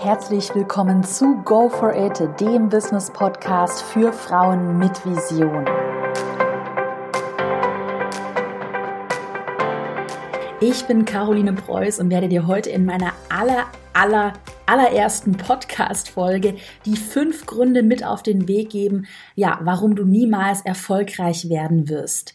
[0.00, 5.64] Herzlich willkommen zu Go for It, dem Business Podcast für Frauen mit Vision.
[10.60, 14.34] Ich bin Caroline Preuß und werde dir heute in meiner aller, aller,
[14.66, 16.54] allerersten Podcast-Folge
[16.86, 22.34] die fünf Gründe mit auf den Weg geben, ja, warum du niemals erfolgreich werden wirst.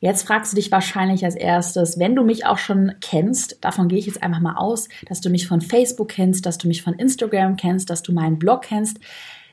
[0.00, 3.98] Jetzt fragst du dich wahrscheinlich als erstes, wenn du mich auch schon kennst, davon gehe
[3.98, 6.94] ich jetzt einfach mal aus, dass du mich von Facebook kennst, dass du mich von
[6.94, 8.98] Instagram kennst, dass du meinen Blog kennst,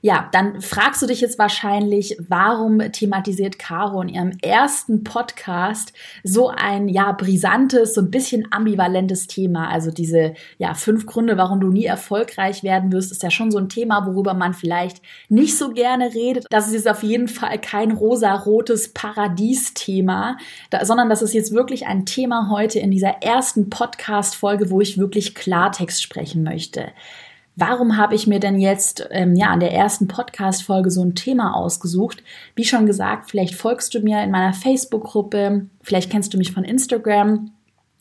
[0.02, 6.50] ja, dann fragst du dich jetzt wahrscheinlich, warum thematisiert Caro in ihrem ersten Podcast so
[6.50, 9.70] ein, ja, brisantes, so ein bisschen ambivalentes Thema.
[9.70, 13.58] Also diese, ja, fünf Gründe, warum du nie erfolgreich werden wirst, ist ja schon so
[13.58, 16.46] ein Thema, worüber man vielleicht nicht so gerne redet.
[16.50, 20.38] Das ist jetzt auf jeden Fall kein rosa-rotes Paradies-Thema,
[20.84, 25.36] sondern das ist jetzt wirklich ein Thema heute in dieser ersten Podcast-Folge, wo ich wirklich
[25.36, 26.92] Klartext sprechen möchte
[27.58, 31.56] warum habe ich mir denn jetzt ähm, ja an der ersten Podcast-Folge so ein Thema
[31.56, 32.24] ausgesucht?
[32.56, 36.64] Wie schon gesagt, vielleicht folgst du mir in meiner Facebook-Gruppe, vielleicht kennst du mich von
[36.64, 37.52] Instagram.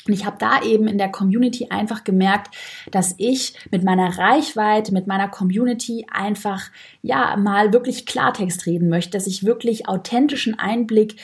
[0.07, 2.55] Und ich habe da eben in der Community einfach gemerkt,
[2.93, 6.71] dass ich mit meiner Reichweite, mit meiner Community einfach
[7.03, 11.17] ja mal wirklich Klartext reden möchte, dass ich wirklich authentischen Einblick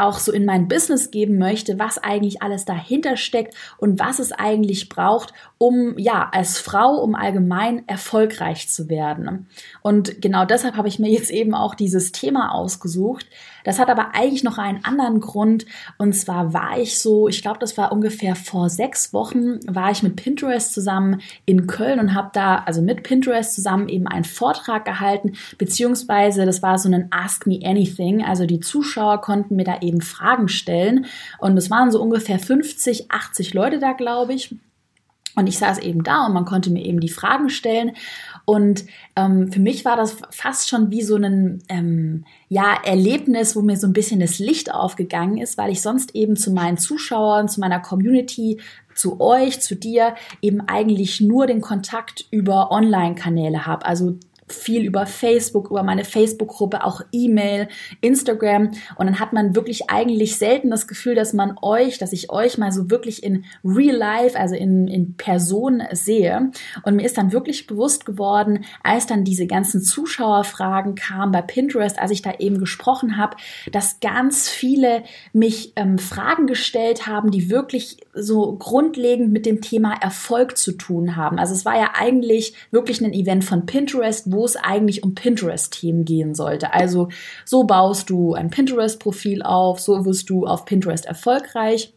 [0.00, 4.32] auch so in mein Business geben möchte, was eigentlich alles dahinter steckt und was es
[4.32, 9.46] eigentlich braucht, um ja als Frau, um allgemein erfolgreich zu werden.
[9.82, 13.26] Und genau deshalb habe ich mir jetzt eben auch dieses Thema ausgesucht.
[13.64, 15.66] Das hat aber eigentlich noch einen anderen Grund.
[15.98, 20.02] Und zwar war ich so, ich glaube, das war ungefähr vor sechs Wochen, war ich
[20.02, 24.84] mit Pinterest zusammen in Köln und habe da, also mit Pinterest zusammen eben einen Vortrag
[24.84, 28.24] gehalten, beziehungsweise das war so ein Ask Me Anything.
[28.24, 31.06] Also die Zuschauer konnten mir da eben Fragen stellen.
[31.38, 34.54] Und es waren so ungefähr 50, 80 Leute da, glaube ich.
[35.36, 37.92] Und ich saß eben da und man konnte mir eben die Fragen stellen.
[38.44, 43.62] Und ähm, für mich war das fast schon wie so ein ähm, ja, Erlebnis, wo
[43.62, 47.48] mir so ein bisschen das Licht aufgegangen ist, weil ich sonst eben zu meinen Zuschauern,
[47.48, 48.60] zu meiner Community,
[48.94, 53.86] zu euch, zu dir eben eigentlich nur den Kontakt über Online-Kanäle habe.
[53.86, 54.18] Also
[54.52, 57.68] viel über Facebook, über meine Facebook-Gruppe, auch E-Mail,
[58.00, 58.72] Instagram.
[58.96, 62.58] Und dann hat man wirklich eigentlich selten das Gefühl, dass man euch, dass ich euch
[62.58, 66.50] mal so wirklich in Real Life, also in, in Person sehe.
[66.82, 71.98] Und mir ist dann wirklich bewusst geworden, als dann diese ganzen Zuschauerfragen kamen bei Pinterest,
[71.98, 73.36] als ich da eben gesprochen habe,
[73.72, 75.02] dass ganz viele
[75.32, 81.16] mich ähm, Fragen gestellt haben, die wirklich so grundlegend mit dem Thema Erfolg zu tun
[81.16, 81.38] haben.
[81.38, 86.04] Also es war ja eigentlich wirklich ein Event von Pinterest, wo es eigentlich um Pinterest-Themen
[86.04, 86.72] gehen sollte.
[86.74, 87.08] Also
[87.44, 91.94] so baust du ein Pinterest-Profil auf, so wirst du auf Pinterest erfolgreich.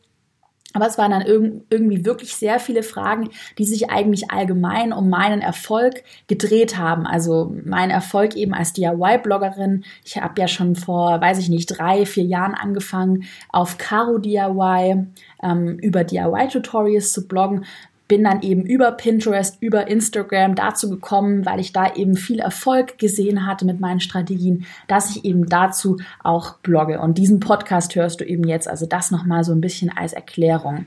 [0.74, 5.42] Aber es waren dann irgendwie wirklich sehr viele Fragen, die sich eigentlich allgemein um meinen
[5.42, 7.06] Erfolg gedreht haben.
[7.06, 9.86] Also mein Erfolg eben als DIY-Bloggerin.
[10.04, 15.06] Ich habe ja schon vor, weiß ich nicht, drei, vier Jahren angefangen, auf Caro DIY
[15.44, 17.66] ähm, über DIY-Tutorials zu bloggen
[18.08, 22.97] bin dann eben über Pinterest, über Instagram dazu gekommen, weil ich da eben viel Erfolg
[22.97, 27.00] gesehen hatte mit meinen Strategien, dass ich eben dazu auch blogge.
[27.00, 30.86] Und diesen Podcast hörst du eben jetzt, also das nochmal so ein bisschen als Erklärung.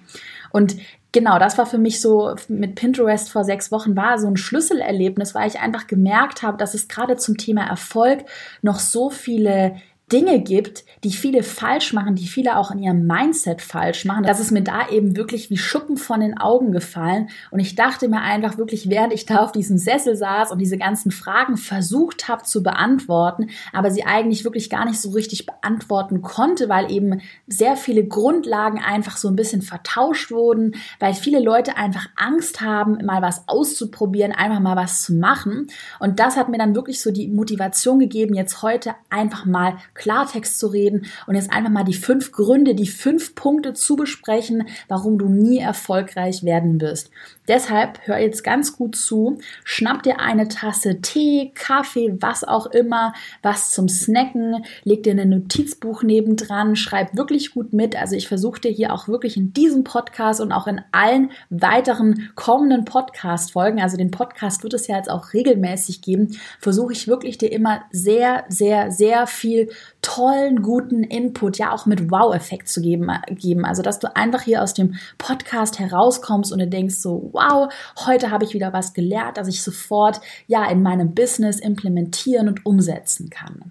[0.53, 0.77] Und
[1.13, 5.35] genau, das war für mich so mit Pinterest vor sechs Wochen war so ein Schlüsselerlebnis,
[5.35, 8.25] weil ich einfach gemerkt habe, dass es gerade zum Thema Erfolg
[8.61, 9.77] noch so viele
[10.13, 14.23] Dinge gibt, die viele falsch machen, die viele auch in ihrem Mindset falsch machen.
[14.23, 17.29] Das ist mir da eben wirklich wie Schuppen von den Augen gefallen.
[17.51, 20.79] Und ich dachte mir einfach wirklich, während ich da auf diesem Sessel saß und diese
[20.79, 26.23] ganzen Fragen versucht habe zu beantworten, aber sie eigentlich wirklich gar nicht so richtig beantworten
[26.23, 31.77] konnte, weil eben sehr viele Grundlagen einfach so ein bisschen vertauscht wurden, weil viele Leute
[31.77, 35.67] einfach Angst haben, mal was auszuprobieren, einfach mal was zu machen.
[35.99, 40.59] Und das hat mir dann wirklich so die Motivation gegeben, jetzt heute einfach mal Klartext
[40.59, 45.19] zu reden und jetzt einfach mal die fünf Gründe, die fünf Punkte zu besprechen, warum
[45.19, 47.11] du nie erfolgreich werden wirst.
[47.49, 53.13] Deshalb hör jetzt ganz gut zu, schnapp dir eine Tasse Tee, Kaffee, was auch immer,
[53.43, 57.97] was zum Snacken, leg dir ein Notizbuch nebendran, schreib wirklich gut mit.
[57.97, 62.31] Also ich versuche dir hier auch wirklich in diesem Podcast und auch in allen weiteren
[62.35, 67.39] kommenden Podcast-Folgen, also den Podcast wird es ja jetzt auch regelmäßig geben, versuche ich wirklich
[67.39, 69.71] dir immer sehr, sehr, sehr viel
[70.03, 73.65] tollen, guten Input, ja auch mit Wow-Effekt zu geben, geben.
[73.65, 77.73] Also dass du einfach hier aus dem Podcast herauskommst und du denkst so, wow,
[78.07, 82.65] heute habe ich wieder was gelernt, dass ich sofort ja in meinem Business implementieren und
[82.65, 83.71] umsetzen kann.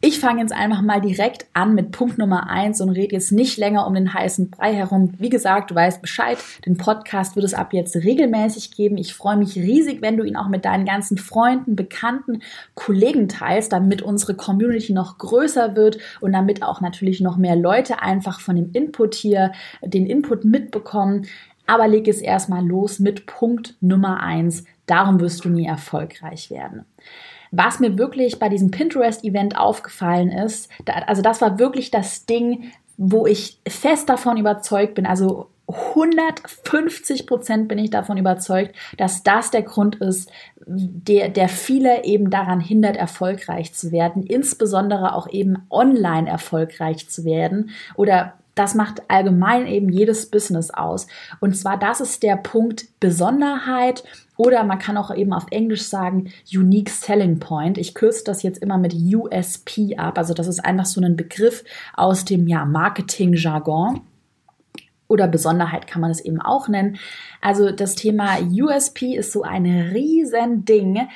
[0.00, 3.58] Ich fange jetzt einfach mal direkt an mit Punkt Nummer eins und rede jetzt nicht
[3.58, 5.14] länger um den heißen Brei herum.
[5.18, 6.38] Wie gesagt, du weißt Bescheid.
[6.64, 8.96] Den Podcast wird es ab jetzt regelmäßig geben.
[8.96, 12.42] Ich freue mich riesig, wenn du ihn auch mit deinen ganzen Freunden, Bekannten,
[12.76, 18.00] Kollegen teilst, damit unsere Community noch größer wird und damit auch natürlich noch mehr Leute
[18.00, 19.50] einfach von dem Input hier
[19.82, 21.26] den Input mitbekommen.
[21.68, 24.64] Aber leg es erstmal los mit Punkt Nummer eins.
[24.86, 26.86] Darum wirst du nie erfolgreich werden.
[27.50, 32.72] Was mir wirklich bei diesem Pinterest-Event aufgefallen ist, da, also das war wirklich das Ding,
[32.96, 39.50] wo ich fest davon überzeugt bin, also 150 Prozent bin ich davon überzeugt, dass das
[39.50, 40.30] der Grund ist,
[40.66, 47.24] der, der viele eben daran hindert, erfolgreich zu werden, insbesondere auch eben online erfolgreich zu
[47.24, 51.06] werden oder das macht allgemein eben jedes Business aus.
[51.40, 54.04] Und zwar, das ist der Punkt Besonderheit
[54.36, 57.78] oder man kann auch eben auf Englisch sagen Unique Selling Point.
[57.78, 60.18] Ich kürze das jetzt immer mit USP ab.
[60.18, 61.64] Also das ist einfach so ein Begriff
[61.94, 64.00] aus dem ja, Marketing-Jargon
[65.08, 66.98] oder Besonderheit kann man es eben auch nennen.
[67.40, 71.08] Also das Thema USP ist so ein riesen Ding,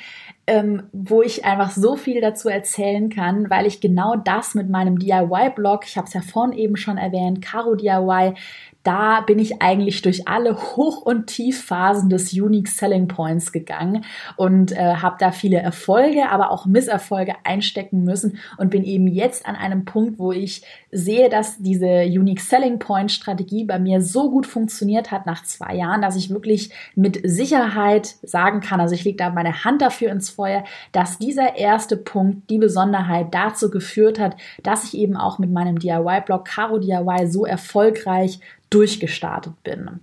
[0.45, 4.99] ähm, wo ich einfach so viel dazu erzählen kann, weil ich genau das mit meinem
[4.99, 8.33] DIY-Blog, ich habe es ja vorhin eben schon erwähnt, Caro DIY,
[8.83, 14.03] da bin ich eigentlich durch alle Hoch- und Tiefphasen des Unique Selling Points gegangen
[14.35, 19.45] und äh, habe da viele Erfolge, aber auch Misserfolge einstecken müssen und bin eben jetzt
[19.45, 24.29] an einem Punkt, wo ich sehe, dass diese Unique Selling Point Strategie bei mir so
[24.29, 29.05] gut funktioniert hat nach zwei Jahren, dass ich wirklich mit Sicherheit sagen kann, also ich
[29.05, 34.19] lege da meine Hand dafür ins Feuer, dass dieser erste Punkt, die Besonderheit dazu geführt
[34.19, 38.39] hat, dass ich eben auch mit meinem DIY-Blog Caro DIY so erfolgreich
[38.73, 39.99] durchgestartet bin.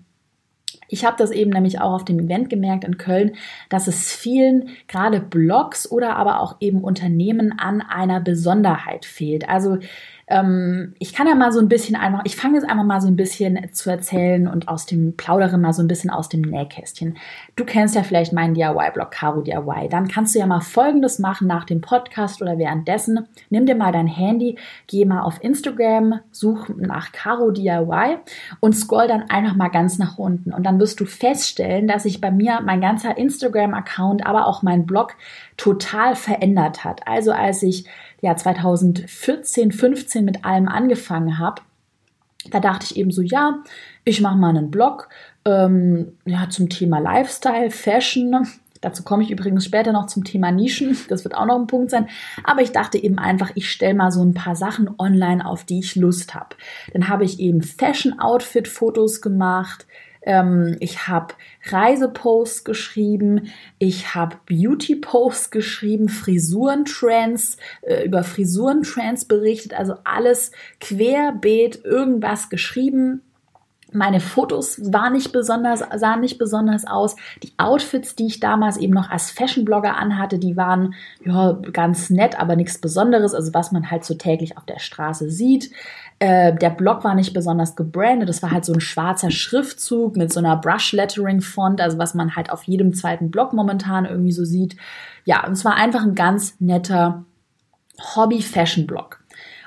[0.90, 3.36] Ich habe das eben nämlich auch auf dem Event gemerkt in Köln,
[3.68, 9.48] dass es vielen gerade Blogs oder aber auch eben Unternehmen an einer Besonderheit fehlt.
[9.48, 9.78] Also
[10.30, 13.08] ähm, ich kann ja mal so ein bisschen einfach, ich fange jetzt einfach mal so
[13.08, 17.18] ein bisschen zu erzählen und aus dem Plaudere mal so ein bisschen aus dem Nähkästchen.
[17.56, 19.88] Du kennst ja vielleicht meinen DIY-Blog Caro DIY.
[19.90, 23.26] Dann kannst du ja mal Folgendes machen nach dem Podcast oder währenddessen.
[23.50, 24.56] Nimm dir mal dein Handy,
[24.86, 28.18] geh mal auf Instagram, such nach Caro DIY
[28.60, 30.54] und scroll dann einfach mal ganz nach unten.
[30.54, 34.86] Und dann wirst du feststellen, dass sich bei mir mein ganzer Instagram-Account, aber auch mein
[34.86, 35.16] Blog
[35.56, 37.06] total verändert hat.
[37.06, 37.86] Also als ich
[38.20, 41.62] ja 2014, 15 mit allem angefangen habe,
[42.50, 43.62] da dachte ich eben so, ja,
[44.04, 45.08] ich mache mal einen Blog
[45.44, 48.46] ähm, ja, zum Thema Lifestyle, Fashion.
[48.80, 50.96] Dazu komme ich übrigens später noch zum Thema Nischen.
[51.08, 52.08] Das wird auch noch ein Punkt sein.
[52.44, 55.80] Aber ich dachte eben einfach, ich stelle mal so ein paar Sachen online, auf die
[55.80, 56.56] ich Lust habe.
[56.94, 59.86] Dann habe ich eben Fashion-Outfit-Fotos gemacht.
[60.22, 61.34] Ähm, ich habe
[61.64, 72.50] Reiseposts geschrieben, ich habe Beauty-Posts geschrieben, Frisurentrends, äh, über Frisurentrends berichtet, also alles querbeet irgendwas
[72.50, 73.22] geschrieben,
[73.92, 77.16] meine Fotos waren nicht besonders, sahen nicht besonders aus.
[77.42, 80.94] Die Outfits, die ich damals eben noch als Fashion-Blogger anhatte, die waren
[81.24, 85.30] ja ganz nett, aber nichts Besonderes, also was man halt so täglich auf der Straße
[85.30, 85.70] sieht.
[86.18, 88.28] Äh, der Blog war nicht besonders gebrandet.
[88.28, 92.50] Das war halt so ein schwarzer Schriftzug mit so einer Brush-Lettering-Font, also was man halt
[92.50, 94.76] auf jedem zweiten Blog momentan irgendwie so sieht.
[95.24, 97.24] Ja, und es war einfach ein ganz netter
[98.16, 99.19] Hobby-Fashion-Blog.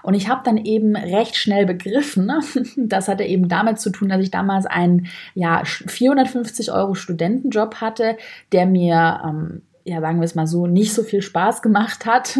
[0.03, 2.41] Und ich habe dann eben recht schnell begriffen, ne?
[2.75, 8.17] das hatte eben damit zu tun, dass ich damals einen ja, 450 Euro Studentenjob hatte,
[8.51, 12.39] der mir ähm, ja, sagen wir es mal so, nicht so viel Spaß gemacht hat.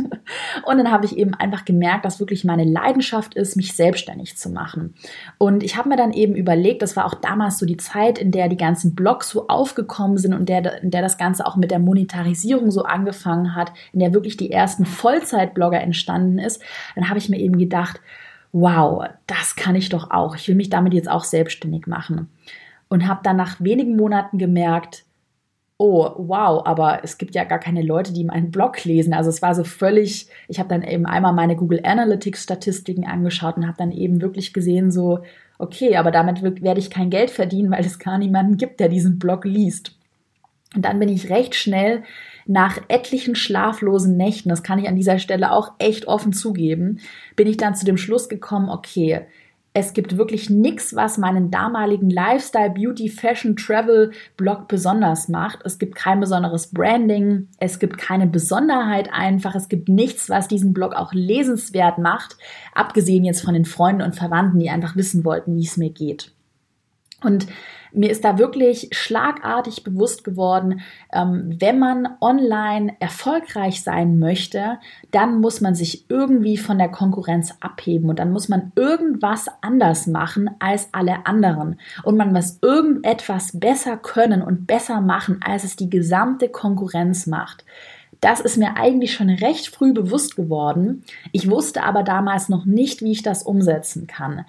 [0.65, 4.49] Und dann habe ich eben einfach gemerkt, dass wirklich meine Leidenschaft ist, mich selbstständig zu
[4.49, 4.93] machen.
[5.37, 8.31] Und ich habe mir dann eben überlegt, das war auch damals so die Zeit, in
[8.31, 11.71] der die ganzen Blogs so aufgekommen sind und der, in der das Ganze auch mit
[11.71, 16.61] der Monetarisierung so angefangen hat, in der wirklich die ersten Vollzeitblogger entstanden ist.
[16.95, 17.99] Dann habe ich mir eben gedacht,
[18.53, 20.35] wow, das kann ich doch auch.
[20.37, 22.29] Ich will mich damit jetzt auch selbstständig machen.
[22.87, 25.03] Und habe dann nach wenigen Monaten gemerkt,
[25.77, 29.13] oh, wow, aber es gibt ja gar keine Leute, die meinen Blog lesen.
[29.13, 33.57] Also es war so völlig, ich habe dann eben einmal meine Google Analytics Statistiken angeschaut
[33.57, 35.19] und habe dann eben wirklich gesehen, so,
[35.57, 39.19] okay, aber damit werde ich kein Geld verdienen, weil es gar niemanden gibt, der diesen
[39.19, 39.97] Blog liest.
[40.75, 42.03] Und dann bin ich recht schnell
[42.45, 46.99] nach etlichen schlaflosen Nächten, das kann ich an dieser Stelle auch echt offen zugeben,
[47.35, 49.21] bin ich dann zu dem Schluss gekommen, okay,
[49.75, 55.61] es gibt wirklich nichts, was meinen damaligen Lifestyle, Beauty, Fashion, Travel Blog besonders macht.
[55.65, 57.47] Es gibt kein besonderes Branding.
[57.57, 59.55] Es gibt keine Besonderheit einfach.
[59.55, 62.37] Es gibt nichts, was diesen Blog auch lesenswert macht.
[62.75, 66.31] Abgesehen jetzt von den Freunden und Verwandten, die einfach wissen wollten, wie es mir geht.
[67.23, 67.47] Und
[67.93, 70.81] mir ist da wirklich schlagartig bewusst geworden,
[71.11, 74.79] ähm, wenn man online erfolgreich sein möchte,
[75.11, 80.07] dann muss man sich irgendwie von der Konkurrenz abheben und dann muss man irgendwas anders
[80.07, 85.75] machen als alle anderen und man muss irgendetwas besser können und besser machen, als es
[85.75, 87.63] die gesamte Konkurrenz macht.
[88.21, 91.03] Das ist mir eigentlich schon recht früh bewusst geworden.
[91.33, 94.45] Ich wusste aber damals noch nicht, wie ich das umsetzen kann.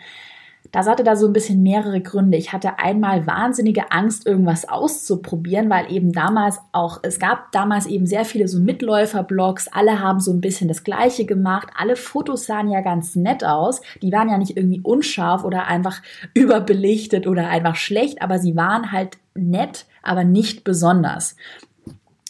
[0.74, 2.36] Das hatte da so ein bisschen mehrere Gründe.
[2.36, 8.06] Ich hatte einmal wahnsinnige Angst, irgendwas auszuprobieren, weil eben damals auch, es gab damals eben
[8.06, 12.68] sehr viele so Mitläufer-Blogs, alle haben so ein bisschen das Gleiche gemacht, alle Fotos sahen
[12.72, 16.02] ja ganz nett aus, die waren ja nicht irgendwie unscharf oder einfach
[16.34, 21.36] überbelichtet oder einfach schlecht, aber sie waren halt nett, aber nicht besonders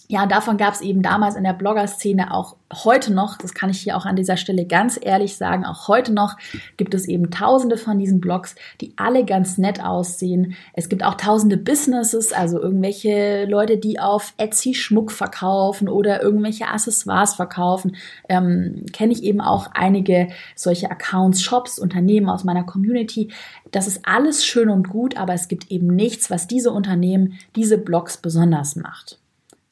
[0.09, 3.81] ja, davon gab es eben damals in der Blogger-Szene auch heute noch, das kann ich
[3.81, 6.37] hier auch an dieser Stelle ganz ehrlich sagen, auch heute noch
[6.77, 10.57] gibt es eben tausende von diesen Blogs, die alle ganz nett aussehen.
[10.75, 16.69] Es gibt auch tausende Businesses, also irgendwelche Leute, die auf Etsy Schmuck verkaufen oder irgendwelche
[16.69, 17.97] Accessoires verkaufen.
[18.29, 23.33] Ähm, Kenne ich eben auch einige solche Accounts, Shops, Unternehmen aus meiner Community.
[23.71, 27.79] Das ist alles schön und gut, aber es gibt eben nichts, was diese Unternehmen, diese
[27.79, 29.19] Blogs besonders macht.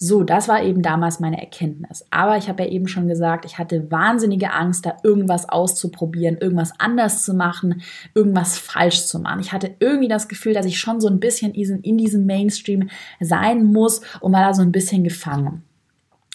[0.04, 2.04] So, das war eben damals meine Erkenntnis.
[2.10, 6.72] Aber ich habe ja eben schon gesagt, ich hatte wahnsinnige Angst, da irgendwas auszuprobieren, irgendwas
[6.80, 7.82] anders zu machen,
[8.12, 9.38] irgendwas falsch zu machen.
[9.38, 12.88] Ich hatte irgendwie das Gefühl, dass ich schon so ein bisschen in diesem Mainstream
[13.20, 15.62] sein muss und war da so ein bisschen gefangen.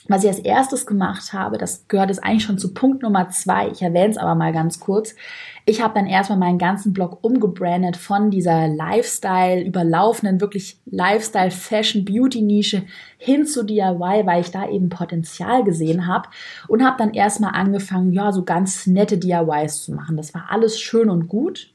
[0.07, 3.69] Was ich als erstes gemacht habe, das gehört jetzt eigentlich schon zu Punkt Nummer zwei,
[3.69, 5.15] ich erwähne es aber mal ganz kurz.
[5.65, 12.05] Ich habe dann erstmal meinen ganzen Blog umgebrandet von dieser Lifestyle überlaufenden, wirklich Lifestyle, Fashion,
[12.05, 12.83] Beauty Nische
[13.17, 16.29] hin zu DIY, weil ich da eben Potenzial gesehen habe
[16.69, 20.15] und habe dann erstmal angefangen, ja, so ganz nette DIYs zu machen.
[20.15, 21.69] Das war alles schön und gut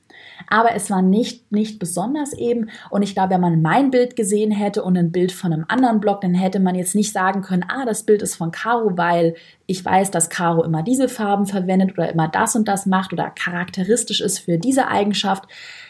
[0.49, 2.71] aber es war nicht, nicht besonders eben.
[2.91, 6.01] Und ich glaube, wenn man mein Bild gesehen hätte und ein Bild von einem anderen
[6.01, 9.35] Blog, dann hätte man jetzt nicht sagen können, ah, das Bild ist von Caro, weil
[9.67, 13.31] ich weiß, dass Caro immer diese Farben verwendet oder immer das und das macht oder
[13.31, 15.45] charakteristisch ist für diese Eigenschaft.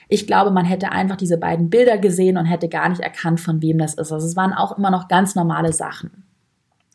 [0.09, 3.63] Ich glaube, man hätte einfach diese beiden Bilder gesehen und hätte gar nicht erkannt, von
[3.63, 4.13] wem das ist.
[4.13, 6.25] Also es waren auch immer noch ganz normale Sachen.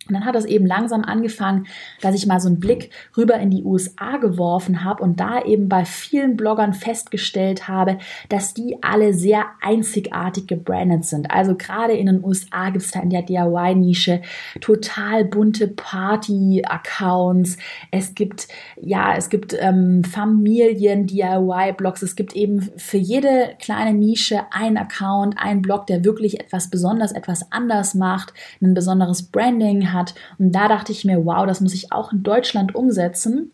[0.07, 1.67] Und dann hat es eben langsam angefangen,
[2.01, 5.69] dass ich mal so einen Blick rüber in die USA geworfen habe und da eben
[5.69, 7.97] bei vielen Bloggern festgestellt habe,
[8.29, 11.31] dass die alle sehr einzigartig gebrandet sind.
[11.31, 14.21] Also gerade in den USA gibt es da in der DIY-Nische
[14.61, 17.57] total bunte Party-Accounts.
[17.91, 18.47] Es gibt,
[18.81, 22.01] ja, es gibt ähm, Familien-DIY-Blogs.
[22.01, 27.11] Es gibt eben für jede kleine Nische einen Account, einen Blog, der wirklich etwas besonders,
[27.11, 30.15] etwas anders macht, ein besonderes Branding hat hat.
[30.37, 33.51] Und da dachte ich mir, wow, das muss ich auch in Deutschland umsetzen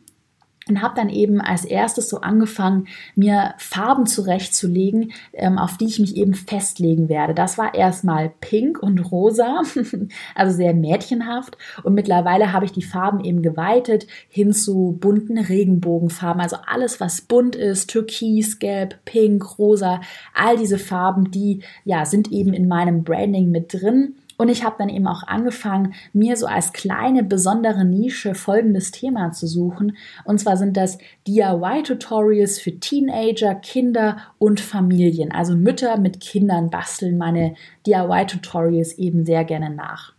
[0.68, 6.00] und habe dann eben als erstes so angefangen, mir Farben zurechtzulegen, ähm, auf die ich
[6.00, 7.34] mich eben festlegen werde.
[7.34, 9.62] Das war erstmal pink und rosa,
[10.36, 11.58] also sehr mädchenhaft.
[11.84, 16.42] Und mittlerweile habe ich die Farben eben geweitet hin zu bunten Regenbogenfarben.
[16.42, 20.02] Also alles, was bunt ist, türkis, gelb, pink, rosa,
[20.34, 24.16] all diese Farben, die ja sind eben in meinem Branding mit drin.
[24.44, 29.32] Und ich habe dann eben auch angefangen, mir so als kleine besondere Nische folgendes Thema
[29.32, 29.96] zu suchen.
[30.26, 30.98] Und zwar sind das
[31.28, 35.32] DIY-Tutorials für Teenager, Kinder und Familien.
[35.32, 37.56] Also Mütter mit Kindern basteln meine
[37.88, 40.12] DIY-Tutorials eben sehr gerne nach.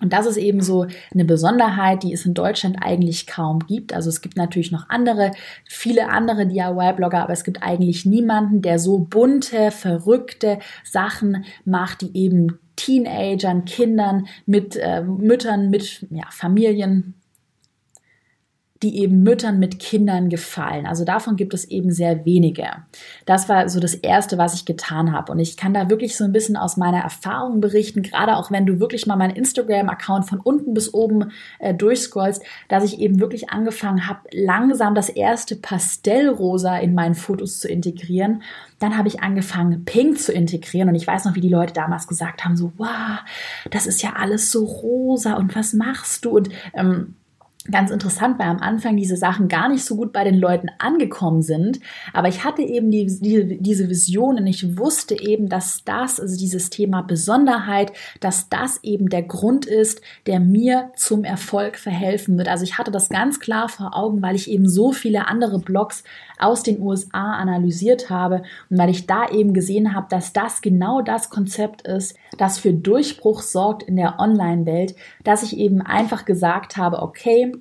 [0.00, 3.92] Und das ist eben so eine Besonderheit, die es in Deutschland eigentlich kaum gibt.
[3.92, 5.32] Also es gibt natürlich noch andere,
[5.68, 12.16] viele andere DIY-Blogger, aber es gibt eigentlich niemanden, der so bunte, verrückte Sachen macht, die
[12.16, 17.14] eben Teenagern, Kindern, mit äh, Müttern, mit ja, Familien,
[18.84, 20.84] die eben Müttern mit Kindern gefallen.
[20.86, 22.68] Also davon gibt es eben sehr wenige.
[23.24, 25.32] Das war so das Erste, was ich getan habe.
[25.32, 28.66] Und ich kann da wirklich so ein bisschen aus meiner Erfahrung berichten, gerade auch wenn
[28.66, 33.48] du wirklich mal meinen Instagram-Account von unten bis oben äh, durchscrollst, dass ich eben wirklich
[33.48, 38.42] angefangen habe, langsam das erste Pastellrosa in meinen Fotos zu integrieren.
[38.80, 40.90] Dann habe ich angefangen, Pink zu integrieren.
[40.90, 43.20] Und ich weiß noch, wie die Leute damals gesagt haben, so, wow,
[43.70, 46.36] das ist ja alles so rosa und was machst du?
[46.36, 47.14] Und ähm,
[47.70, 51.40] ganz interessant, weil am Anfang diese Sachen gar nicht so gut bei den Leuten angekommen
[51.40, 51.80] sind.
[52.12, 56.36] Aber ich hatte eben die, die, diese Vision und ich wusste eben, dass das, also
[56.36, 62.48] dieses Thema Besonderheit, dass das eben der Grund ist, der mir zum Erfolg verhelfen wird.
[62.48, 66.04] Also ich hatte das ganz klar vor Augen, weil ich eben so viele andere Blogs
[66.38, 71.00] aus den USA analysiert habe und weil ich da eben gesehen habe, dass das genau
[71.00, 76.76] das Konzept ist, das für Durchbruch sorgt in der Online-Welt, dass ich eben einfach gesagt
[76.76, 77.53] habe, okay,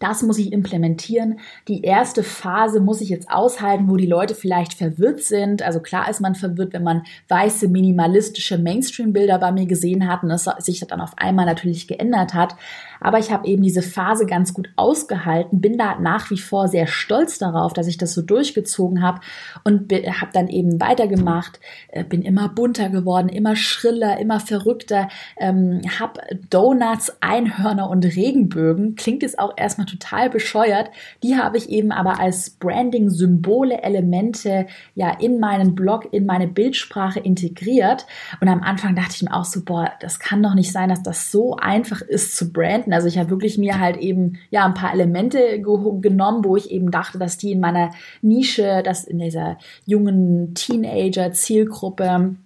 [0.00, 1.38] Das muss ich implementieren.
[1.68, 5.62] Die erste Phase muss ich jetzt aushalten, wo die Leute vielleicht verwirrt sind.
[5.62, 10.30] Also klar ist man verwirrt, wenn man weiße, minimalistische Mainstream-Bilder bei mir gesehen hat und
[10.30, 12.56] es sich dann auf einmal natürlich geändert hat.
[13.04, 16.86] Aber ich habe eben diese Phase ganz gut ausgehalten, bin da nach wie vor sehr
[16.86, 19.20] stolz darauf, dass ich das so durchgezogen habe
[19.62, 25.82] und habe dann eben weitergemacht, äh, bin immer bunter geworden, immer schriller, immer verrückter, ähm,
[26.00, 28.94] habe Donuts, Einhörner und Regenbögen.
[28.94, 30.88] Klingt jetzt auch erstmal total bescheuert.
[31.22, 36.48] Die habe ich eben aber als Branding, Symbole, Elemente ja in meinen Blog, in meine
[36.48, 38.06] Bildsprache integriert.
[38.40, 41.02] Und am Anfang dachte ich mir auch so, boah, das kann doch nicht sein, dass
[41.02, 42.93] das so einfach ist zu branden.
[42.94, 46.70] Also ich habe wirklich mir halt eben ja ein paar Elemente ge genommen, wo ich
[46.70, 47.90] eben dachte, dass die in meiner
[48.22, 52.36] Nische, dass in dieser jungen Teenager-Zielgruppe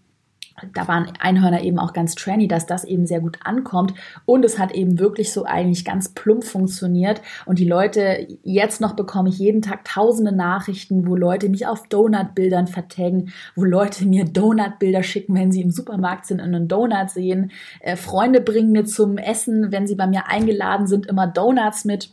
[0.75, 3.95] da waren Einhörner eben auch ganz trendy, dass das eben sehr gut ankommt.
[4.25, 7.23] Und es hat eben wirklich so eigentlich ganz plump funktioniert.
[7.47, 11.87] Und die Leute, jetzt noch bekomme ich jeden Tag tausende Nachrichten, wo Leute mich auf
[11.89, 17.11] Donut-Bildern vertaggen, wo Leute mir Donut-Bilder schicken, wenn sie im Supermarkt sind und einen Donut
[17.11, 17.51] sehen.
[17.81, 22.11] Äh, Freunde bringen mir zum Essen, wenn sie bei mir eingeladen sind, immer Donuts mit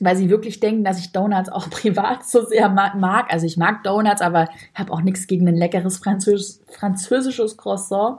[0.00, 3.32] weil sie wirklich denken, dass ich Donuts auch privat so sehr mag.
[3.32, 8.18] Also ich mag Donuts, aber habe auch nichts gegen ein leckeres Französ französisches Croissant.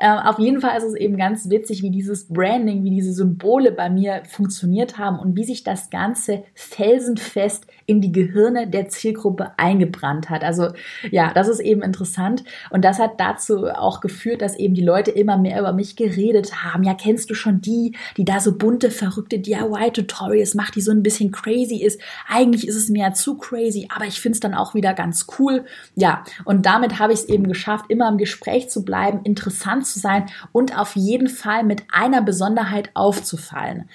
[0.00, 3.72] Ähm, auf jeden Fall ist es eben ganz witzig, wie dieses Branding, wie diese Symbole
[3.72, 9.52] bei mir funktioniert haben und wie sich das Ganze felsenfest in die Gehirne der Zielgruppe
[9.58, 10.42] eingebrannt hat.
[10.42, 10.68] Also
[11.10, 15.10] ja, das ist eben interessant und das hat dazu auch geführt, dass eben die Leute
[15.10, 16.84] immer mehr über mich geredet haben.
[16.84, 21.02] Ja, kennst du schon die, die da so bunte, verrückte DIY-Tutorials macht, die so ein
[21.02, 22.00] bisschen crazy ist?
[22.28, 25.26] Eigentlich ist es mir ja zu crazy, aber ich finde es dann auch wieder ganz
[25.38, 25.64] cool.
[25.94, 29.98] Ja, und damit habe ich es eben geschafft, immer im Gespräch zu bleiben, interessant zu
[29.98, 33.88] sein und auf jeden Fall mit einer Besonderheit aufzufallen.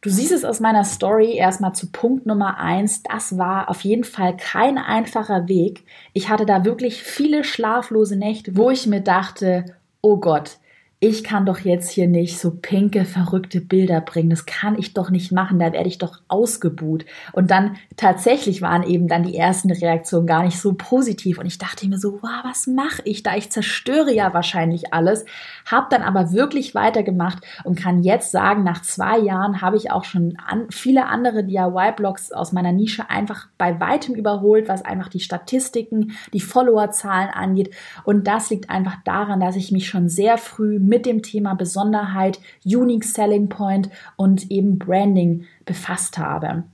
[0.00, 3.02] Du siehst es aus meiner Story erstmal zu Punkt Nummer eins.
[3.02, 5.84] Das war auf jeden Fall kein einfacher Weg.
[6.12, 9.64] Ich hatte da wirklich viele schlaflose Nächte, wo ich mir dachte,
[10.00, 10.58] oh Gott,
[11.00, 14.30] ich kann doch jetzt hier nicht so pinke, verrückte Bilder bringen.
[14.30, 15.60] Das kann ich doch nicht machen.
[15.60, 17.04] Da werde ich doch ausgebuht.
[17.32, 21.38] Und dann tatsächlich waren eben dann die ersten Reaktionen gar nicht so positiv.
[21.38, 23.36] Und ich dachte mir so, wow, was mache ich da?
[23.36, 25.24] Ich zerstöre ja wahrscheinlich alles.
[25.66, 30.04] Hab dann aber wirklich weitergemacht und kann jetzt sagen, nach zwei Jahren habe ich auch
[30.04, 35.20] schon an, viele andere DIY-Blogs aus meiner Nische einfach bei weitem überholt, was einfach die
[35.20, 37.72] Statistiken, die Followerzahlen angeht.
[38.02, 42.40] Und das liegt einfach daran, dass ich mich schon sehr früh mit dem Thema Besonderheit,
[42.64, 46.64] Unique Selling Point und eben Branding befasst habe.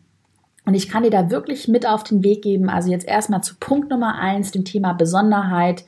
[0.66, 2.70] Und ich kann dir da wirklich mit auf den Weg geben.
[2.70, 5.84] Also jetzt erstmal zu Punkt Nummer eins, dem Thema Besonderheit.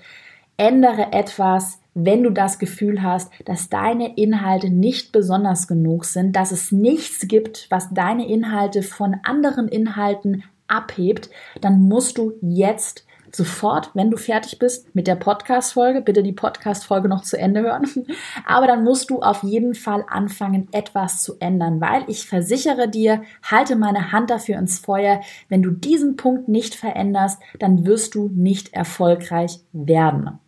[0.58, 6.52] Ändere etwas, wenn du das Gefühl hast, dass deine Inhalte nicht besonders genug sind, dass
[6.52, 11.30] es nichts gibt, was deine Inhalte von anderen Inhalten abhebt,
[11.62, 13.05] dann musst du jetzt
[13.36, 17.86] sofort, wenn du fertig bist mit der Podcast-Folge, bitte die Podcast-Folge noch zu Ende hören.
[18.46, 23.22] Aber dann musst du auf jeden Fall anfangen, etwas zu ändern, weil ich versichere dir,
[23.42, 28.30] halte meine Hand dafür ins Feuer, wenn du diesen Punkt nicht veränderst, dann wirst du
[28.34, 30.38] nicht erfolgreich werden.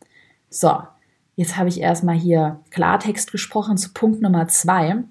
[0.50, 0.78] So,
[1.36, 5.04] jetzt habe ich erstmal hier Klartext gesprochen zu Punkt Nummer zwei.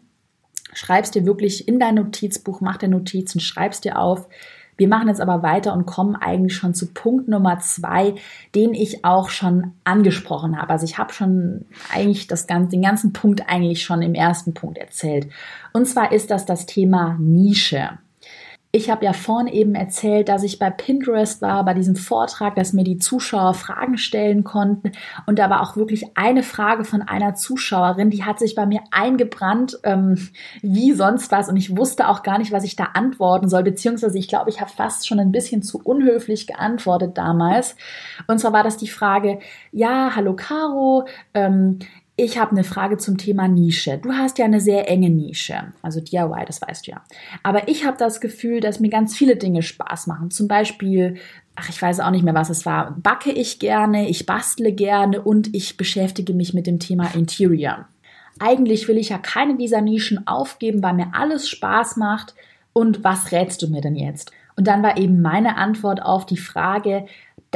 [0.74, 4.28] Schreibst dir wirklich in dein Notizbuch, mach dir Notizen, schreibst dir auf,
[4.78, 8.16] wir machen jetzt aber weiter und kommen eigentlich schon zu Punkt Nummer zwei,
[8.56, 10.70] den ich auch schon angesprochen habe.
[10.70, 14.78] Also ich habe schon eigentlich das ganze, den ganzen Punkt eigentlich schon im ersten Punkt
[14.78, 15.28] erzählt.
[15.74, 17.98] Und zwar ist das das Thema Nische.
[18.78, 22.74] Ich habe ja vorhin eben erzählt, dass ich bei Pinterest war, bei diesem Vortrag, dass
[22.74, 24.92] mir die Zuschauer Fragen stellen konnten.
[25.26, 28.82] Und da war auch wirklich eine Frage von einer Zuschauerin, die hat sich bei mir
[28.92, 30.30] eingebrannt, ähm,
[30.62, 31.50] wie sonst was.
[31.50, 33.64] Und ich wusste auch gar nicht, was ich da antworten soll.
[33.64, 37.76] Beziehungsweise ich glaube, ich habe fast schon ein bisschen zu unhöflich geantwortet damals.
[38.28, 39.40] Und zwar war das die Frage,
[39.72, 41.80] ja, hallo Caro, ähm,
[42.20, 44.00] ich habe eine Frage zum Thema Nische.
[44.00, 47.04] Du hast ja eine sehr enge Nische, also DIY, das weißt du ja.
[47.44, 50.32] Aber ich habe das Gefühl, dass mir ganz viele Dinge Spaß machen.
[50.32, 51.18] Zum Beispiel,
[51.56, 52.98] ach, ich weiß auch nicht mehr, was es war.
[52.98, 57.88] Backe ich gerne, ich bastle gerne und ich beschäftige mich mit dem Thema Interior.
[58.40, 62.34] Eigentlich will ich ja keine dieser Nischen aufgeben, weil mir alles Spaß macht.
[62.74, 64.32] Und was rätst du mir denn jetzt?
[64.56, 67.06] Und dann war eben meine Antwort auf die Frage,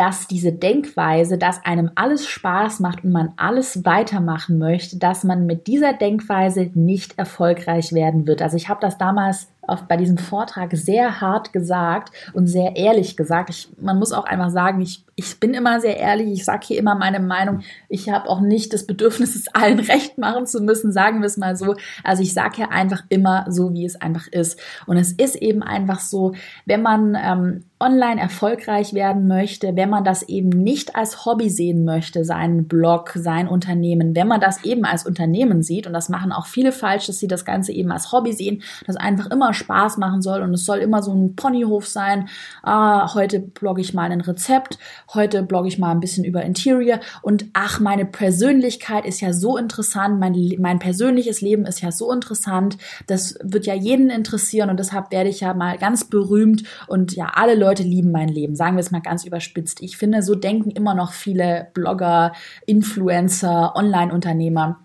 [0.01, 5.45] dass diese Denkweise, dass einem alles Spaß macht und man alles weitermachen möchte, dass man
[5.45, 8.41] mit dieser Denkweise nicht erfolgreich werden wird.
[8.41, 13.15] Also ich habe das damals auf, bei diesem Vortrag sehr hart gesagt und sehr ehrlich
[13.15, 13.51] gesagt.
[13.51, 16.79] Ich, man muss auch einfach sagen, ich, ich bin immer sehr ehrlich, ich sage hier
[16.79, 17.61] immer meine Meinung.
[17.89, 21.37] Ich habe auch nicht das Bedürfnis, es allen recht machen zu müssen, sagen wir es
[21.37, 21.75] mal so.
[22.03, 24.59] Also ich sage hier einfach immer so, wie es einfach ist.
[24.87, 26.33] Und es ist eben einfach so,
[26.65, 31.83] wenn man ähm, online erfolgreich werden möchte, wenn man das eben nicht als Hobby sehen
[31.83, 36.31] möchte, seinen Blog, sein Unternehmen, wenn man das eben als Unternehmen sieht, und das machen
[36.31, 39.97] auch viele falsch, dass sie das Ganze eben als Hobby sehen, das einfach immer Spaß
[39.97, 42.29] machen soll und es soll immer so ein Ponyhof sein.
[42.61, 44.77] Ah, heute blogge ich mal ein Rezept,
[45.13, 49.57] heute blogge ich mal ein bisschen über Interior und ach, meine Persönlichkeit ist ja so
[49.57, 54.79] interessant, mein, mein persönliches Leben ist ja so interessant, das wird ja jeden interessieren und
[54.79, 58.55] deshalb werde ich ja mal ganz berühmt und ja, alle Leute Leute lieben mein Leben,
[58.55, 59.81] sagen wir es mal ganz überspitzt.
[59.81, 62.33] Ich finde, so denken immer noch viele Blogger,
[62.65, 64.79] Influencer, Online-Unternehmer.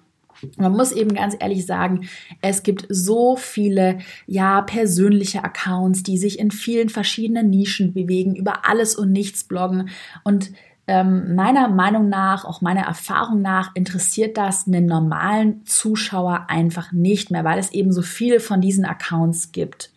[0.56, 2.08] Man muss eben ganz ehrlich sagen,
[2.42, 8.68] es gibt so viele, ja, persönliche Accounts, die sich in vielen verschiedenen Nischen bewegen, über
[8.68, 9.88] alles und nichts bloggen.
[10.24, 10.50] Und
[10.88, 17.30] ähm, meiner Meinung nach, auch meiner Erfahrung nach, interessiert das einen normalen Zuschauer einfach nicht
[17.30, 19.90] mehr, weil es eben so viele von diesen Accounts gibt.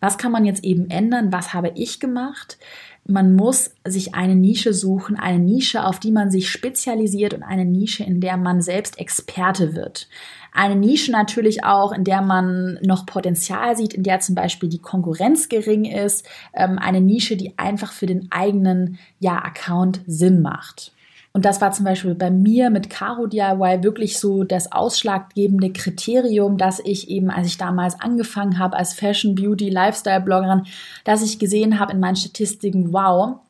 [0.00, 1.32] Was kann man jetzt eben ändern?
[1.32, 2.58] Was habe ich gemacht?
[3.04, 7.64] Man muss sich eine Nische suchen, eine Nische, auf die man sich spezialisiert und eine
[7.64, 10.08] Nische, in der man selbst Experte wird.
[10.52, 14.78] Eine Nische natürlich auch, in der man noch Potenzial sieht, in der zum Beispiel die
[14.78, 16.28] Konkurrenz gering ist.
[16.52, 20.91] Ähm, eine Nische, die einfach für den eigenen ja, Account Sinn macht.
[21.34, 26.58] Und das war zum Beispiel bei mir mit Caro DIY wirklich so das ausschlaggebende Kriterium,
[26.58, 30.64] dass ich eben, als ich damals angefangen habe als Fashion, Beauty, Lifestyle-Bloggerin,
[31.04, 33.40] dass ich gesehen habe in meinen Statistiken, wow,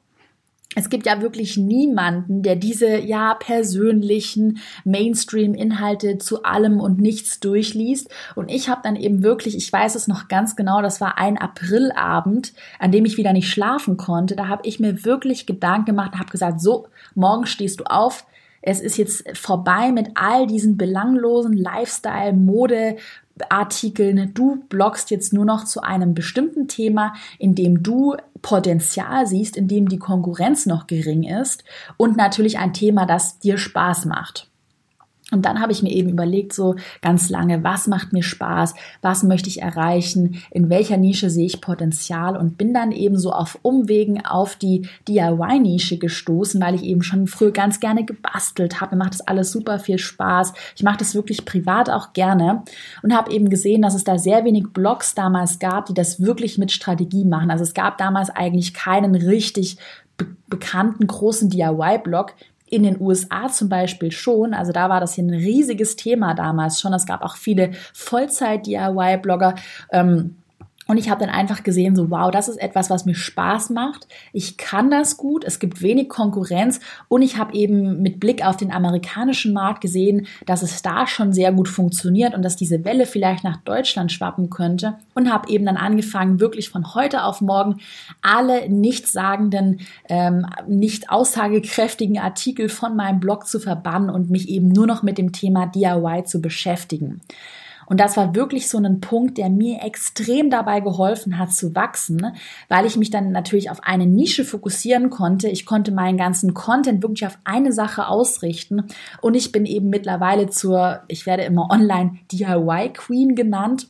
[0.75, 8.09] es gibt ja wirklich niemanden, der diese ja persönlichen Mainstream-Inhalte zu allem und nichts durchliest.
[8.35, 11.39] Und ich habe dann eben wirklich, ich weiß es noch ganz genau, das war ein
[11.39, 14.35] Aprilabend, an dem ich wieder nicht schlafen konnte.
[14.37, 18.27] Da habe ich mir wirklich Gedanken gemacht habe gesagt, so, morgen stehst du auf,
[18.63, 22.97] es ist jetzt vorbei mit all diesen belanglosen Lifestyle, Mode,
[23.51, 24.33] Artikeln.
[24.35, 29.69] Du bloggst jetzt nur noch zu einem bestimmten Thema, in dem du Potenzial siehst, in
[29.69, 31.65] dem die Konkurrenz noch gering ist
[31.97, 34.52] und natürlich ein Thema, das dir Spaß macht.
[35.33, 39.23] Und dann habe ich mir eben überlegt, so ganz lange, was macht mir Spaß, was
[39.23, 43.59] möchte ich erreichen, in welcher Nische sehe ich Potenzial und bin dann eben so auf
[43.63, 48.95] Umwegen auf die DIY-Nische gestoßen, weil ich eben schon früher ganz gerne gebastelt habe.
[48.95, 50.53] Mir macht das alles super viel Spaß.
[50.77, 52.63] Ich mache das wirklich privat auch gerne
[53.03, 56.59] und habe eben gesehen, dass es da sehr wenig Blogs damals gab, die das wirklich
[56.59, 57.51] mit Strategie machen.
[57.51, 59.79] Also es gab damals eigentlich keinen richtig
[60.17, 62.35] be bekannten großen DIY-Blog,
[62.73, 64.55] in den USA zum Beispiel schon.
[64.55, 66.95] Also da war das hier ein riesiges Thema damals schon.
[66.95, 69.57] Es gab auch viele Vollzeit-DIY-Blogger.
[69.91, 70.42] Ähm,
[70.89, 74.09] und ich habe dann einfach gesehen, so wow, das ist etwas, was mir Spaß macht.
[74.33, 78.57] Ich kann das gut, es gibt wenig Konkurrenz und ich habe eben mit Blick auf
[78.57, 83.07] den amerikanischen Markt gesehen, dass es da schon sehr gut funktioniert und dass diese Welle
[83.07, 87.77] vielleicht nach Deutschland schwappen könnte und habe eben dann angefangen, wirklich von heute auf morgen
[88.21, 94.87] alle nichtssagenden, ähm, nicht aussagekräftigen Artikel von meinem Blog zu verbannen und mich eben nur
[94.87, 97.21] noch mit dem Thema DIY zu beschäftigen.
[97.93, 102.35] Und das war wirklich so ein Punkt, der mir extrem dabei geholfen hat zu wachsen,
[102.71, 105.51] weil ich mich dann natürlich auf eine Nische fokussieren konnte.
[105.51, 108.85] Ich konnte meinen ganzen Content wirklich auf eine Sache ausrichten
[109.21, 113.89] und ich bin eben mittlerweile zur, ich werde immer online DIY Queen genannt.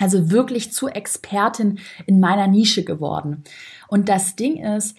[0.00, 3.44] Also wirklich zur Expertin in meiner Nische geworden.
[3.86, 4.96] Und das Ding ist,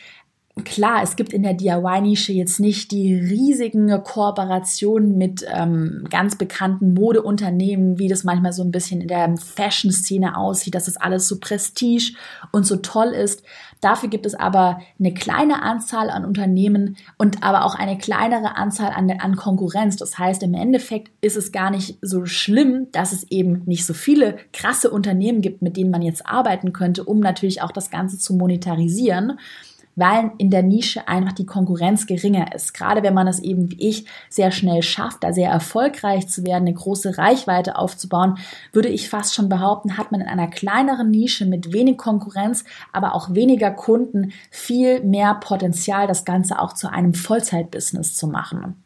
[0.66, 6.94] Klar, es gibt in der DIY-Nische jetzt nicht die riesigen Kooperationen mit ähm, ganz bekannten
[6.94, 11.40] Modeunternehmen, wie das manchmal so ein bisschen in der Fashion-Szene aussieht, dass das alles so
[11.40, 12.14] prestige
[12.52, 13.42] und so toll ist.
[13.82, 18.92] Dafür gibt es aber eine kleine Anzahl an Unternehmen und aber auch eine kleinere Anzahl
[18.92, 19.98] an, an Konkurrenz.
[19.98, 23.96] Das heißt, im Endeffekt ist es gar nicht so schlimm, dass es eben nicht so
[23.96, 28.20] viele krasse Unternehmen gibt, mit denen man jetzt arbeiten könnte, um natürlich auch das Ganze
[28.20, 29.40] zu monetarisieren
[29.96, 32.74] weil in der Nische einfach die Konkurrenz geringer ist.
[32.74, 36.68] Gerade wenn man es eben wie ich sehr schnell schafft, da sehr erfolgreich zu werden,
[36.68, 38.38] eine große Reichweite aufzubauen,
[38.72, 43.16] würde ich fast schon behaupten, hat man in einer kleineren Nische mit wenig Konkurrenz, aber
[43.16, 48.84] auch weniger Kunden viel mehr Potenzial, das Ganze auch zu einem Vollzeitbusiness zu machen.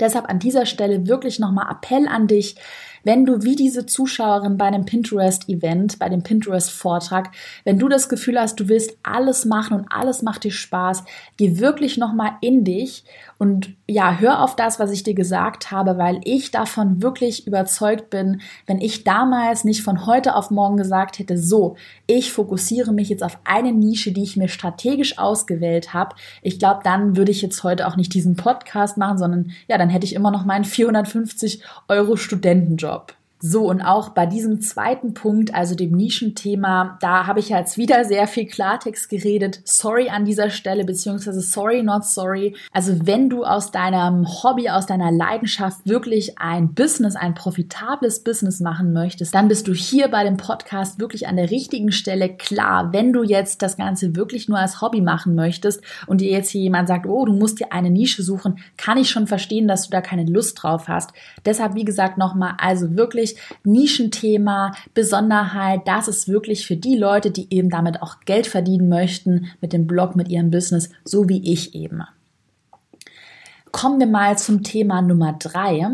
[0.00, 2.56] Deshalb an dieser Stelle wirklich nochmal Appell an dich,
[3.04, 7.30] wenn du wie diese Zuschauerin bei einem Pinterest-Event, bei dem Pinterest-Vortrag,
[7.64, 11.04] wenn du das Gefühl hast, du willst alles machen und alles macht dir Spaß,
[11.36, 13.04] geh wirklich nochmal in dich
[13.38, 18.10] und ja, hör auf das, was ich dir gesagt habe, weil ich davon wirklich überzeugt
[18.10, 21.76] bin, wenn ich damals nicht von heute auf morgen gesagt hätte, so,
[22.06, 26.80] ich fokussiere mich jetzt auf eine Nische, die ich mir strategisch ausgewählt habe, ich glaube,
[26.82, 30.14] dann würde ich jetzt heute auch nicht diesen Podcast machen, sondern ja, dann hätte ich
[30.14, 33.14] immer noch meinen 450 Euro Studentenjob.
[33.44, 38.04] So, und auch bei diesem zweiten Punkt, also dem Nischenthema, da habe ich jetzt wieder
[38.04, 39.62] sehr viel Klartext geredet.
[39.64, 42.54] Sorry an dieser Stelle, beziehungsweise sorry, not sorry.
[42.70, 48.60] Also wenn du aus deinem Hobby, aus deiner Leidenschaft wirklich ein Business, ein profitables Business
[48.60, 52.28] machen möchtest, dann bist du hier bei dem Podcast wirklich an der richtigen Stelle.
[52.28, 56.50] Klar, wenn du jetzt das Ganze wirklich nur als Hobby machen möchtest und dir jetzt
[56.50, 59.86] hier jemand sagt, oh, du musst dir eine Nische suchen, kann ich schon verstehen, dass
[59.86, 61.10] du da keine Lust drauf hast.
[61.44, 63.31] Deshalb, wie gesagt, nochmal, also wirklich
[63.64, 65.82] Nischenthema, Besonderheit.
[65.86, 69.86] Das ist wirklich für die Leute, die eben damit auch Geld verdienen möchten mit dem
[69.86, 72.02] Blog, mit ihrem Business, so wie ich eben.
[73.72, 75.86] Kommen wir mal zum Thema Nummer drei.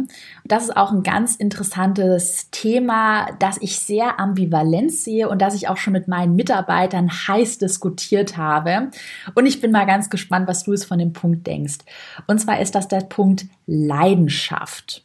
[0.44, 5.68] Das ist auch ein ganz interessantes Thema, das ich sehr ambivalent sehe und das ich
[5.68, 8.90] auch schon mit meinen Mitarbeitern heiß diskutiert habe.
[9.36, 11.78] Und ich bin mal ganz gespannt, was du es von dem Punkt denkst.
[12.26, 15.04] Und zwar ist das der Punkt Leidenschaft.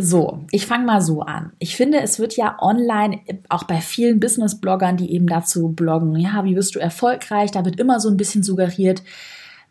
[0.00, 1.52] So, ich fange mal so an.
[1.58, 6.44] Ich finde, es wird ja online, auch bei vielen Business-Bloggern, die eben dazu bloggen, ja,
[6.44, 9.02] wie wirst du erfolgreich, da wird immer so ein bisschen suggeriert,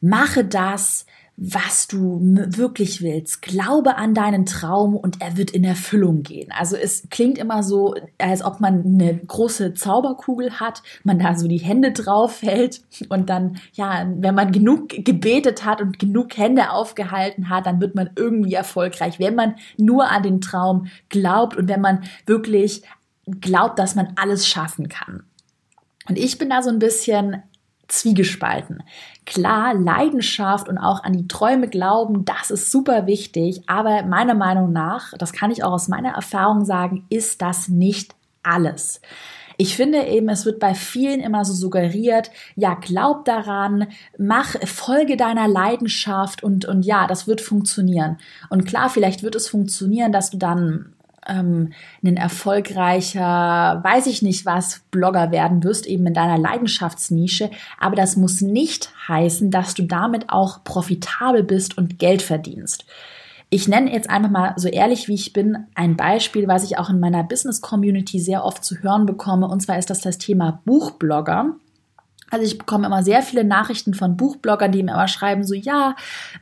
[0.02, 1.06] mache das,
[1.40, 3.44] was du wirklich willst.
[3.44, 6.52] Glaube an deinen Traum und er wird in Erfüllung gehen.
[6.52, 11.48] Also es klingt immer so, als ob man eine große Zauberkugel hat, man da so
[11.48, 16.72] die Hände drauf hält und dann, ja, wenn man genug gebetet hat und genug Hände
[16.72, 21.70] aufgehalten hat, dann wird man irgendwie erfolgreich, wenn man nur an den Traum glaubt und
[21.70, 22.82] wenn man wirklich
[23.42, 25.22] glaubt, dass man alles schaffen kann.
[26.10, 27.44] Und ich bin da so ein bisschen
[27.88, 28.84] zwiegespalten.
[29.26, 34.72] Klar, Leidenschaft und auch an die Träume glauben, das ist super wichtig, aber meiner Meinung
[34.72, 39.02] nach, das kann ich auch aus meiner Erfahrung sagen, ist das nicht alles.
[39.60, 45.18] Ich finde eben, es wird bei vielen immer so suggeriert, ja, glaub daran, mach, folge
[45.18, 48.18] deiner Leidenschaft und, und ja, das wird funktionieren.
[48.50, 50.94] Und klar, vielleicht wird es funktionieren, dass du dann
[51.28, 57.50] ähm, ein erfolgreicher, weiß ich nicht was, Blogger werden wirst, eben in deiner Leidenschaftsnische.
[57.80, 62.86] Aber das muss nicht heißen, dass du damit auch profitabel bist und Geld verdienst.
[63.50, 66.90] Ich nenne jetzt einfach mal so ehrlich wie ich bin ein Beispiel, was ich auch
[66.90, 69.48] in meiner Business Community sehr oft zu hören bekomme.
[69.48, 71.56] Und zwar ist das das Thema Buchblogger.
[72.30, 75.96] Also ich bekomme immer sehr viele Nachrichten von Buchbloggern, die mir immer schreiben, so ja,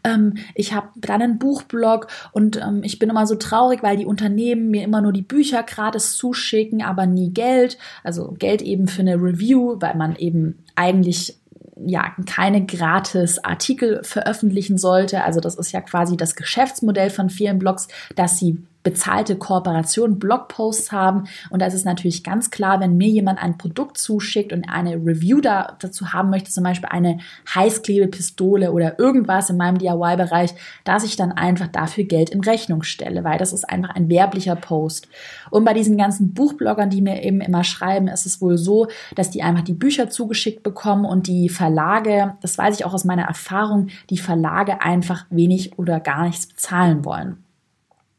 [0.03, 4.05] ähm, ich habe dann einen Buchblog und ähm, ich bin immer so traurig, weil die
[4.05, 7.77] Unternehmen mir immer nur die Bücher gratis zuschicken, aber nie Geld.
[8.03, 11.39] Also Geld eben für eine Review, weil man eben eigentlich
[11.77, 15.23] ja keine gratis Artikel veröffentlichen sollte.
[15.23, 20.93] Also das ist ja quasi das Geschäftsmodell von vielen Blogs, dass sie bezahlte Kooperation, Blogposts
[20.93, 21.23] haben.
[21.49, 24.95] Und da ist es natürlich ganz klar, wenn mir jemand ein Produkt zuschickt und eine
[24.95, 27.17] Review da, dazu haben möchte, zum Beispiel eine
[27.53, 33.23] Heißklebepistole oder irgendwas in meinem DIY-Bereich, dass ich dann einfach dafür Geld in Rechnung stelle,
[33.23, 35.07] weil das ist einfach ein werblicher Post.
[35.49, 39.31] Und bei diesen ganzen Buchbloggern, die mir eben immer schreiben, ist es wohl so, dass
[39.31, 43.23] die einfach die Bücher zugeschickt bekommen und die Verlage, das weiß ich auch aus meiner
[43.23, 47.44] Erfahrung, die Verlage einfach wenig oder gar nichts bezahlen wollen.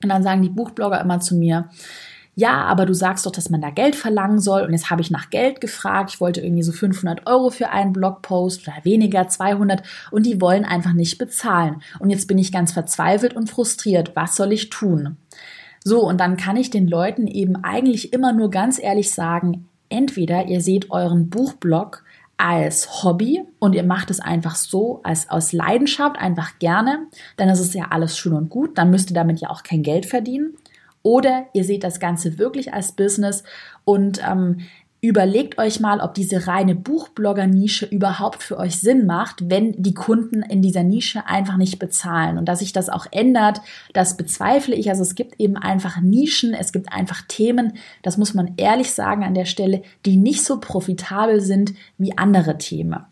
[0.03, 1.69] Und dann sagen die Buchblogger immer zu mir,
[2.39, 4.61] ja, aber du sagst doch, dass man da Geld verlangen soll.
[4.63, 6.11] Und jetzt habe ich nach Geld gefragt.
[6.11, 9.83] Ich wollte irgendwie so 500 Euro für einen Blogpost oder weniger, 200.
[10.11, 11.81] Und die wollen einfach nicht bezahlen.
[11.99, 14.15] Und jetzt bin ich ganz verzweifelt und frustriert.
[14.17, 15.17] Was soll ich tun?
[15.83, 20.47] So, und dann kann ich den Leuten eben eigentlich immer nur ganz ehrlich sagen, entweder
[20.47, 22.05] ihr seht euren Buchblog
[22.39, 27.61] als Hobby und ihr macht es einfach so als aus Leidenschaft einfach gerne, dann ist
[27.61, 30.55] es ja alles schön und gut, dann müsst ihr damit ja auch kein Geld verdienen.
[31.03, 33.45] Oder ihr seht das Ganze wirklich als Business
[33.85, 34.59] und ähm,
[35.03, 40.43] Überlegt euch mal, ob diese reine Buchblogger-Nische überhaupt für euch Sinn macht, wenn die Kunden
[40.43, 42.39] in dieser Nische einfach nicht bezahlen.
[42.39, 43.61] Und dass sich das auch ändert,
[43.93, 44.89] das bezweifle ich.
[44.89, 49.23] Also es gibt eben einfach Nischen, es gibt einfach Themen, das muss man ehrlich sagen
[49.23, 53.05] an der Stelle, die nicht so profitabel sind wie andere Themen.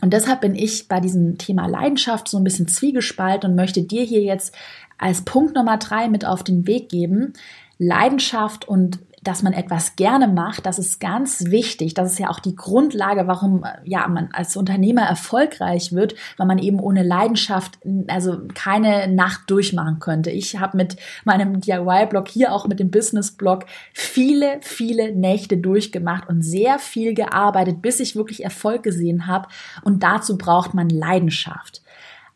[0.00, 4.02] Und deshalb bin ich bei diesem Thema Leidenschaft so ein bisschen zwiegespalten und möchte dir
[4.02, 4.54] hier jetzt
[4.98, 7.34] als Punkt Nummer drei mit auf den Weg geben.
[7.78, 11.94] Leidenschaft und dass man etwas gerne macht, das ist ganz wichtig.
[11.94, 16.58] Das ist ja auch die Grundlage, warum ja man als Unternehmer erfolgreich wird, weil man
[16.58, 20.30] eben ohne Leidenschaft also keine Nacht durchmachen könnte.
[20.30, 26.42] Ich habe mit meinem DIY-Blog hier auch mit dem Business-Blog viele, viele Nächte durchgemacht und
[26.42, 29.48] sehr viel gearbeitet, bis ich wirklich Erfolg gesehen habe.
[29.82, 31.83] Und dazu braucht man Leidenschaft.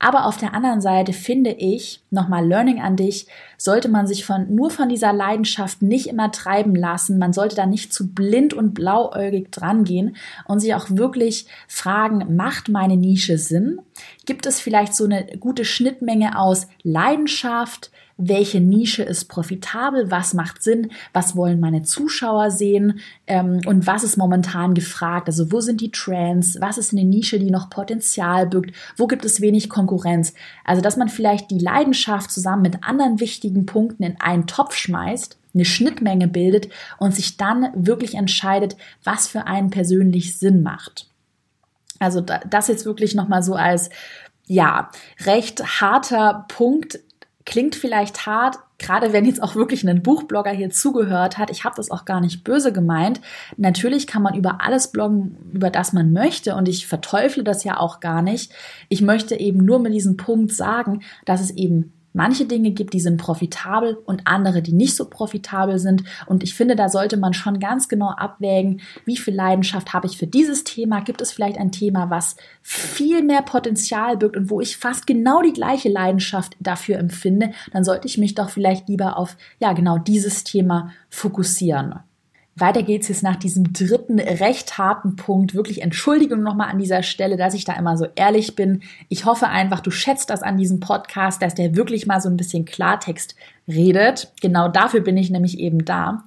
[0.01, 4.55] Aber auf der anderen Seite finde ich, nochmal Learning an dich, sollte man sich von,
[4.55, 7.19] nur von dieser Leidenschaft nicht immer treiben lassen.
[7.19, 12.69] Man sollte da nicht zu blind und blauäugig drangehen und sich auch wirklich fragen, macht
[12.69, 13.81] meine Nische Sinn?
[14.25, 20.63] Gibt es vielleicht so eine gute Schnittmenge aus Leidenschaft, welche Nische ist profitabel, was macht
[20.63, 25.29] Sinn, was wollen meine Zuschauer sehen ähm, und was ist momentan gefragt.
[25.29, 29.25] Also wo sind die Trends, was ist eine Nische, die noch Potenzial birgt, wo gibt
[29.25, 30.35] es wenig Konkurrenz.
[30.65, 35.39] Also dass man vielleicht die Leidenschaft zusammen mit anderen wichtigen Punkten in einen Topf schmeißt
[35.55, 41.09] eine Schnittmenge bildet und sich dann wirklich entscheidet, was für einen persönlich Sinn macht.
[41.99, 43.91] Also das jetzt wirklich nochmal so als,
[44.47, 44.91] ja,
[45.25, 47.01] recht harter Punkt
[47.49, 51.49] Klingt vielleicht hart, gerade wenn jetzt auch wirklich ein Buchblogger hier zugehört hat.
[51.49, 53.23] Ich habe das auch gar nicht böse gemeint.
[53.57, 57.81] Natürlich kann man über alles bloggen, über das man möchte und ich verteufle das ja
[57.81, 58.53] auch gar nicht.
[58.91, 63.01] Ich möchte eben nur mit diesem Punkt sagen, dass es eben manche Dinge gibt, die
[63.01, 66.03] sind profitabel und andere, die nicht so profitabel sind.
[66.27, 70.19] Und ich finde, da sollte man schon ganz genau abwägen, wie viel Leidenschaft habe ich
[70.19, 71.01] für dieses Thema.
[71.01, 75.43] Gibt es vielleicht ein Thema, was viel mehr Potenzial birgt und wo ich fast genau
[75.43, 79.97] die gleiche Leidenschaft dafür empfinde, dann sollte ich mich doch vielleicht lieber auf, ja, genau
[79.97, 82.01] dieses Thema fokussieren.
[82.61, 85.55] Weiter geht's jetzt nach diesem dritten recht harten Punkt.
[85.55, 88.83] Wirklich Entschuldigung nochmal an dieser Stelle, dass ich da immer so ehrlich bin.
[89.09, 92.37] Ich hoffe einfach, du schätzt das an diesem Podcast, dass der wirklich mal so ein
[92.37, 93.35] bisschen Klartext
[93.66, 94.33] redet.
[94.40, 96.25] Genau dafür bin ich nämlich eben da.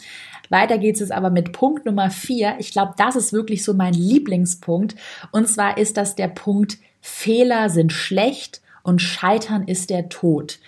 [0.49, 2.55] Weiter geht's jetzt aber mit Punkt Nummer vier.
[2.59, 4.95] Ich glaube, das ist wirklich so mein Lieblingspunkt.
[5.31, 10.59] Und zwar ist das der Punkt, Fehler sind schlecht und Scheitern ist der Tod.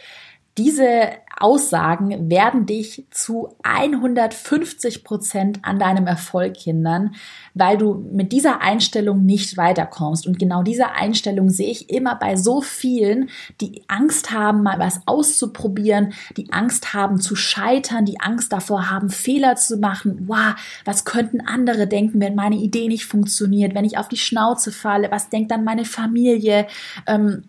[0.57, 7.15] Diese Aussagen werden dich zu 150 Prozent an deinem Erfolg hindern,
[7.55, 10.27] weil du mit dieser Einstellung nicht weiterkommst.
[10.27, 13.29] Und genau diese Einstellung sehe ich immer bei so vielen,
[13.61, 19.09] die Angst haben, mal was auszuprobieren, die Angst haben zu scheitern, die Angst davor haben,
[19.09, 20.25] Fehler zu machen.
[20.27, 20.53] Wow,
[20.85, 25.09] was könnten andere denken, wenn meine Idee nicht funktioniert, wenn ich auf die Schnauze falle?
[25.09, 26.67] Was denkt dann meine Familie?
[27.07, 27.45] Ähm,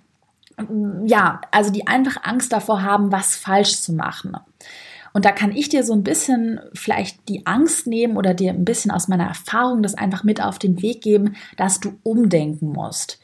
[1.05, 4.37] ja, also die einfach Angst davor haben, was falsch zu machen.
[5.13, 8.65] Und da kann ich dir so ein bisschen vielleicht die Angst nehmen oder dir ein
[8.65, 13.21] bisschen aus meiner Erfahrung das einfach mit auf den Weg geben, dass du umdenken musst.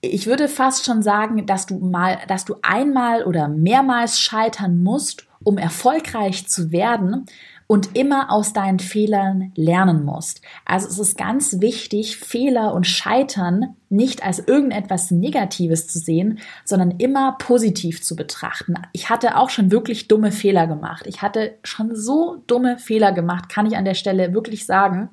[0.00, 5.26] Ich würde fast schon sagen, dass du mal, dass du einmal oder mehrmals scheitern musst,
[5.42, 7.26] um erfolgreich zu werden
[7.68, 10.40] und immer aus deinen Fehlern lernen musst.
[10.64, 16.92] Also es ist ganz wichtig, Fehler und Scheitern nicht als irgendetwas Negatives zu sehen, sondern
[16.92, 18.74] immer positiv zu betrachten.
[18.92, 21.04] Ich hatte auch schon wirklich dumme Fehler gemacht.
[21.06, 25.10] Ich hatte schon so dumme Fehler gemacht, kann ich an der Stelle wirklich sagen.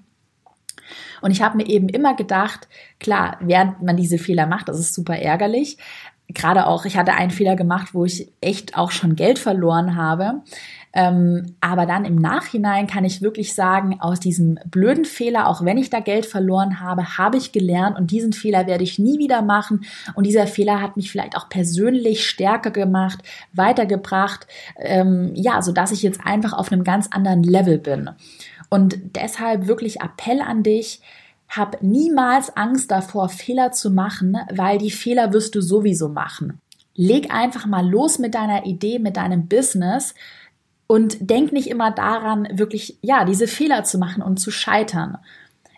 [1.22, 4.94] Und ich habe mir eben immer gedacht, klar, während man diese Fehler macht, das ist
[4.94, 5.78] super ärgerlich.
[6.30, 10.42] Gerade auch, ich hatte einen Fehler gemacht, wo ich echt auch schon Geld verloren habe.
[10.96, 15.78] Ähm, aber dann im Nachhinein kann ich wirklich sagen, aus diesem blöden Fehler, auch wenn
[15.78, 19.42] ich da Geld verloren habe, habe ich gelernt und diesen Fehler werde ich nie wieder
[19.42, 19.84] machen.
[20.16, 23.20] Und dieser Fehler hat mich vielleicht auch persönlich stärker gemacht,
[23.52, 28.12] weitergebracht, ähm, ja, so dass ich jetzt einfach auf einem ganz anderen Level bin.
[28.70, 31.02] Und deshalb wirklich Appell an dich,
[31.50, 36.62] hab niemals Angst davor, Fehler zu machen, weil die Fehler wirst du sowieso machen.
[36.96, 40.16] Leg einfach mal los mit deiner Idee, mit deinem Business
[40.88, 45.18] und denk nicht immer daran, wirklich, ja, diese Fehler zu machen und zu scheitern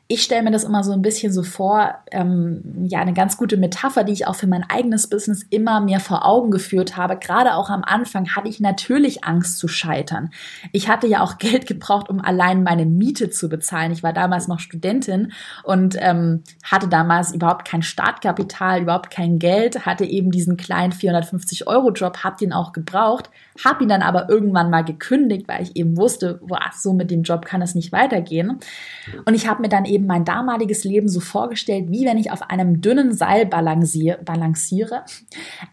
[0.09, 3.57] ich stelle mir das immer so ein bisschen so vor, ähm, ja, eine ganz gute
[3.57, 7.17] Metapher, die ich auch für mein eigenes Business immer mir vor Augen geführt habe.
[7.17, 10.29] Gerade auch am Anfang hatte ich natürlich Angst zu scheitern.
[10.71, 13.91] Ich hatte ja auch Geld gebraucht, um allein meine Miete zu bezahlen.
[13.91, 19.85] Ich war damals noch Studentin und ähm, hatte damals überhaupt kein Startkapital, überhaupt kein Geld,
[19.85, 23.29] hatte eben diesen kleinen 450 Euro Job, hab den auch gebraucht,
[23.63, 27.23] hab ihn dann aber irgendwann mal gekündigt, weil ich eben wusste, boah, so mit dem
[27.23, 28.59] Job kann es nicht weitergehen.
[29.25, 32.49] Und ich habe mir dann eben mein damaliges Leben so vorgestellt, wie wenn ich auf
[32.49, 34.17] einem dünnen Seil balanciere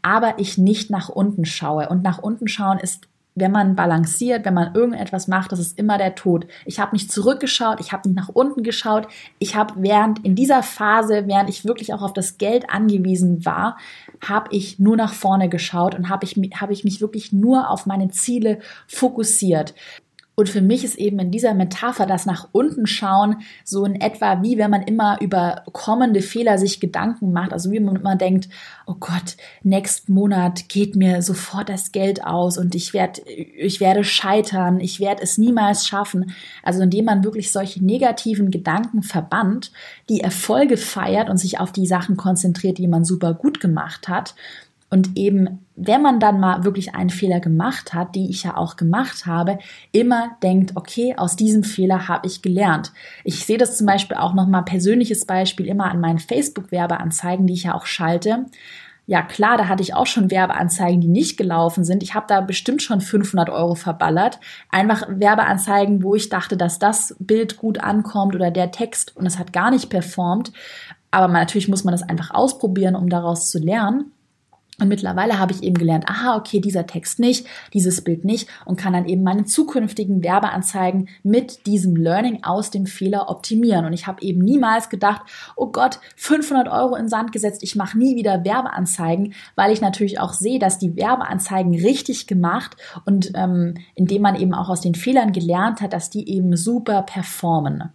[0.03, 1.89] aber ich nicht nach unten schaue.
[1.89, 5.99] Und nach unten schauen ist wenn man balanciert, wenn man irgendetwas macht, das ist immer
[5.99, 6.47] der Tod.
[6.65, 9.09] Ich habe nicht zurückgeschaut, ich habe nicht nach unten geschaut.
[9.39, 13.77] Ich habe während in dieser Phase, während ich wirklich auch auf das Geld angewiesen war,
[14.25, 17.87] habe ich nur nach vorne geschaut und habe ich, hab ich mich wirklich nur auf
[17.87, 19.75] meine Ziele fokussiert.
[20.37, 24.43] Und für mich ist eben in dieser Metapher das nach unten schauen so in etwa
[24.43, 27.53] wie wenn man immer über kommende Fehler sich Gedanken macht.
[27.53, 28.49] Also wie man immer denkt,
[28.87, 34.03] oh Gott, nächsten Monat geht mir sofort das Geld aus und ich werde, ich werde
[34.03, 36.33] scheitern, ich werde es niemals schaffen.
[36.63, 39.71] Also indem man wirklich solche negativen Gedanken verbannt,
[40.09, 44.35] die Erfolge feiert und sich auf die Sachen konzentriert, die man super gut gemacht hat
[44.91, 48.77] Und eben, wenn man dann mal wirklich einen Fehler gemacht hat, die ich ja auch
[48.77, 49.59] gemacht habe,
[49.91, 52.93] immer denkt, okay, aus diesem Fehler habe ich gelernt.
[53.25, 57.65] Ich sehe das zum Beispiel auch nochmal persönliches Beispiel immer an meinen Facebook-Werbeanzeigen, die ich
[57.65, 58.47] ja auch schalte.
[59.07, 62.03] Ja klar, da hatte ich auch schon Werbeanzeigen, die nicht gelaufen sind.
[62.03, 64.41] Ich habe da bestimmt schon 500 Euro verballert.
[64.71, 69.39] Einfach Werbeanzeigen, wo ich dachte, dass das Bild gut ankommt oder der Text und es
[69.39, 70.53] hat gar nicht performt.
[71.11, 74.13] Aber natürlich muss man das einfach ausprobieren, um daraus zu lernen.
[74.81, 78.77] Und mittlerweile habe ich eben gelernt, aha, okay, dieser Text nicht, dieses Bild nicht und
[78.77, 83.85] kann dann eben meine zukünftigen Werbeanzeigen mit diesem Learning aus dem Fehler optimieren.
[83.85, 85.23] Und ich habe eben niemals gedacht,
[85.55, 90.19] oh Gott, 500 Euro in Sand gesetzt, ich mache nie wieder Werbeanzeigen, weil ich natürlich
[90.19, 94.97] auch sehe, dass die Werbeanzeigen richtig gemacht und ähm, indem man eben auch aus den
[94.97, 97.93] Fehlern gelernt hat, dass die eben super performen.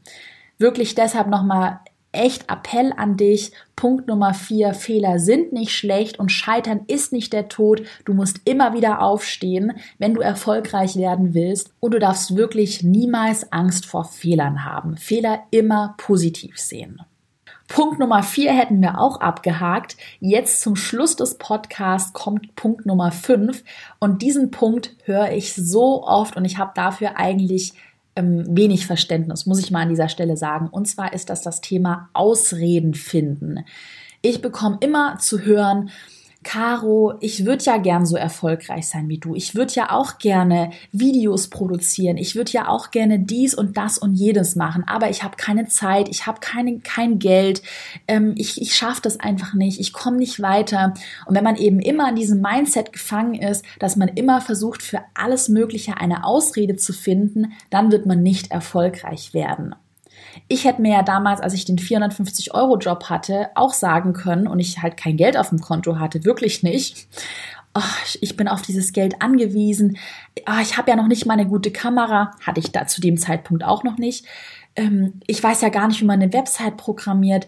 [0.57, 1.80] Wirklich deshalb nochmal
[2.12, 3.51] echt Appell an dich.
[3.76, 7.84] Punkt Nummer vier, Fehler sind nicht schlecht und Scheitern ist nicht der Tod.
[8.05, 11.72] Du musst immer wieder aufstehen, wenn du erfolgreich werden willst.
[11.80, 14.97] Und du darfst wirklich niemals Angst vor Fehlern haben.
[14.97, 17.01] Fehler immer positiv sehen.
[17.70, 19.95] Punkt Nummer vier hätten wir auch abgehakt.
[20.20, 23.64] Jetzt zum Schluss des Podcasts kommt Punkt Nummer fünf.
[23.99, 27.74] Und diesen Punkt höre ich so oft und ich habe dafür eigentlich
[28.20, 30.67] ähm, wenig Verständnis, muss ich mal an dieser Stelle sagen.
[30.67, 33.65] Und zwar ist das das Thema Ausreden finden.
[34.22, 35.89] Ich bekomme immer zu hören,
[36.49, 39.35] Caro, ich würde ja gern so erfolgreich sein wie du.
[39.35, 42.17] Ich würde ja auch gerne Videos produzieren.
[42.17, 44.83] Ich würde ja auch gerne dies und das und jedes machen.
[44.87, 47.61] Aber ich habe keine Zeit, ich habe keine, kein Geld.
[48.07, 49.79] Ähm, ich ich schaffe das einfach nicht.
[49.79, 50.95] Ich komme nicht weiter.
[51.27, 55.01] Und wenn man eben immer in diesem Mindset gefangen ist, dass man immer versucht, für
[55.13, 59.75] alles Mögliche eine Ausrede zu finden, dann wird man nicht erfolgreich werden.
[60.47, 64.81] Ich hätte mir ja damals, als ich den 450-Euro-Job hatte, auch sagen können und ich
[64.81, 67.07] halt kein Geld auf dem Konto hatte, wirklich nicht.
[67.75, 67.81] Oh,
[68.21, 69.97] ich bin auf dieses Geld angewiesen.
[70.47, 73.17] Oh, ich habe ja noch nicht mal eine gute Kamera, hatte ich da zu dem
[73.17, 74.25] Zeitpunkt auch noch nicht.
[74.75, 77.47] Ähm, ich weiß ja gar nicht, wie man eine Website programmiert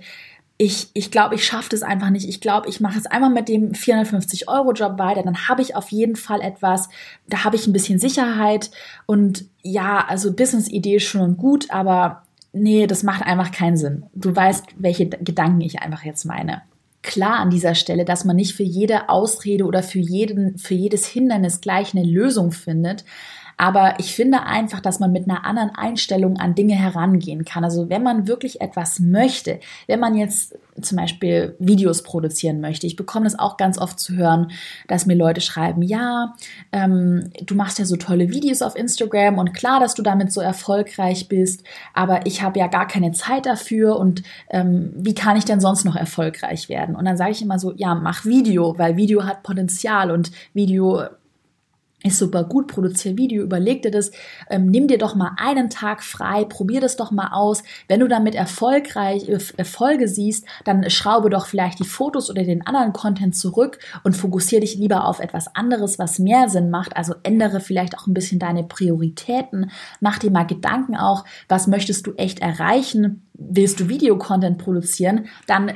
[0.64, 2.30] ich, ich glaube, ich schaffe das einfach nicht.
[2.30, 5.24] Ich glaube, ich mache es einmal mit dem 450-Euro-Job weiter.
[5.24, 6.88] Dann habe ich auf jeden Fall etwas,
[7.28, 8.70] da habe ich ein bisschen Sicherheit.
[9.08, 12.22] Und ja, also Business-Idee ist schon gut, aber
[12.54, 14.06] nee, das macht einfach keinen Sinn.
[14.14, 16.64] Du weißt, welche Gedanken ich einfach jetzt meine.
[17.04, 21.08] Klar an dieser Stelle, dass man nicht für jede Ausrede oder für jeden, für jedes
[21.08, 23.06] Hindernis gleich eine Lösung findet.
[23.62, 27.64] Aber ich finde einfach, dass man mit einer anderen Einstellung an Dinge herangehen kann.
[27.64, 32.96] Also wenn man wirklich etwas möchte, wenn man jetzt zum Beispiel Videos produzieren möchte, ich
[32.96, 34.52] bekomme das auch ganz oft zu hören,
[34.88, 36.34] dass mir Leute schreiben, ja,
[36.72, 40.42] ähm, du machst ja so tolle Videos auf Instagram und klar, dass du damit so
[40.42, 45.46] erfolgreich bist, aber ich habe ja gar keine Zeit dafür und ähm, wie kann ich
[45.46, 46.96] denn sonst noch erfolgreich werden?
[46.96, 51.04] Und dann sage ich immer so, ja, mach Video, weil Video hat Potenzial und Video
[52.04, 54.12] ist super gut, produziere Video, überleg dir das,
[54.50, 57.64] ähm, nimm dir doch mal einen Tag frei, probier das doch mal aus.
[57.88, 62.66] Wenn du damit erfolgreich äh, Erfolge siehst, dann schraube doch vielleicht die Fotos oder den
[62.66, 66.98] anderen Content zurück und fokussiere dich lieber auf etwas anderes, was mehr Sinn macht.
[66.98, 72.08] Also ändere vielleicht auch ein bisschen deine Prioritäten, mach dir mal Gedanken auch, was möchtest
[72.08, 73.28] du echt erreichen?
[73.34, 75.26] Willst du Videocontent produzieren?
[75.48, 75.74] Dann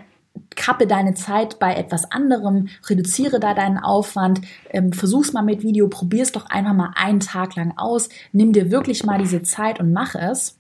[0.56, 5.88] kappe deine Zeit bei etwas anderem, reduziere da deinen Aufwand, ähm, versuch's mal mit Video,
[5.88, 9.94] probier's doch einfach mal einen Tag lang aus, nimm dir wirklich mal diese Zeit und
[9.94, 10.58] mach es.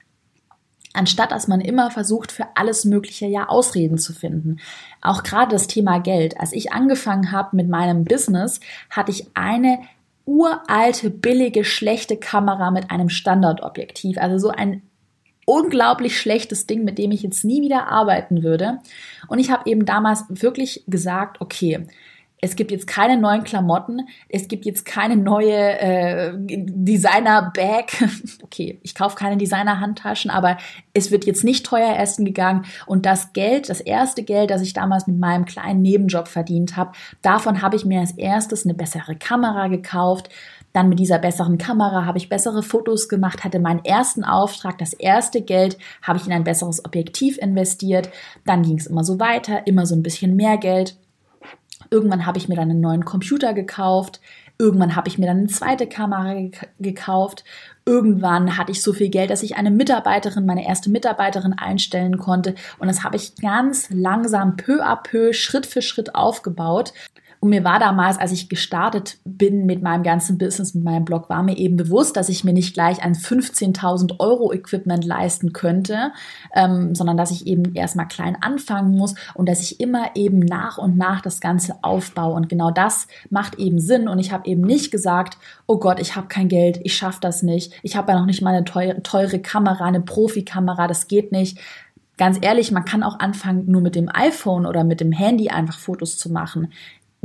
[0.93, 4.57] Anstatt dass man immer versucht, für alles Mögliche ja Ausreden zu finden.
[5.01, 6.39] Auch gerade das Thema Geld.
[6.39, 9.79] Als ich angefangen habe mit meinem Business, hatte ich eine
[10.25, 14.17] uralte, billige, schlechte Kamera mit einem Standardobjektiv.
[14.17, 14.81] Also so ein
[15.45, 18.79] unglaublich schlechtes Ding, mit dem ich jetzt nie wieder arbeiten würde.
[19.27, 21.85] Und ich habe eben damals wirklich gesagt, okay,
[22.41, 27.91] es gibt jetzt keine neuen Klamotten, es gibt jetzt keine neue äh, Designer-Bag.
[28.45, 30.57] Okay, ich kaufe keine Designer-Handtaschen, aber
[30.93, 32.65] es wird jetzt nicht teuer essen gegangen.
[32.85, 36.91] Und das Geld, das erste Geld, das ich damals mit meinem kleinen Nebenjob verdient habe,
[37.21, 40.29] davon habe ich mir als erstes eine bessere Kamera gekauft,
[40.75, 44.91] dann mit dieser besseren Kamera habe ich bessere Fotos gemacht, hatte meinen ersten Auftrag, das
[44.91, 48.09] erste Geld habe ich in ein besseres Objektiv investiert.
[48.45, 50.97] Dann ging es immer so weiter, immer so ein bisschen mehr Geld.
[51.91, 54.19] Irgendwann habe ich mir dann einen neuen Computer gekauft.
[54.57, 56.49] Irgendwann habe ich mir dann eine zweite Kamera
[56.79, 57.45] gekauft.
[57.85, 62.55] Irgendwann hatte ich so viel Geld, dass ich eine Mitarbeiterin, meine erste Mitarbeiterin einstellen konnte.
[62.79, 66.93] Und das habe ich ganz langsam peu à peu, Schritt für Schritt aufgebaut
[67.45, 71.29] Und mir war damals, als ich gestartet bin mit meinem ganzen Business, mit meinem Blog,
[71.29, 76.11] war mir eben bewusst, dass ich mir nicht gleich ein 15.000 Euro Equipment leisten könnte,
[76.55, 80.79] ähm, sondern dass ich eben erstmal klein anfangen muss und dass ich immer eben nach
[80.79, 82.33] und nach das Ganze aufbaue.
[82.33, 84.07] Und genau das macht eben Sinn.
[84.07, 85.37] Und ich habe eben nicht gesagt,
[85.67, 88.41] oh Gott, ich habe kein Geld, ich schaffe das nicht, ich habe ja noch nicht
[88.41, 91.59] mal eine teure, teure Kamera, eine Profikamera, das geht nicht
[92.17, 95.77] ganz ehrlich, man kann auch anfangen, nur mit dem iPhone oder mit dem Handy einfach
[95.77, 96.69] Fotos zu machen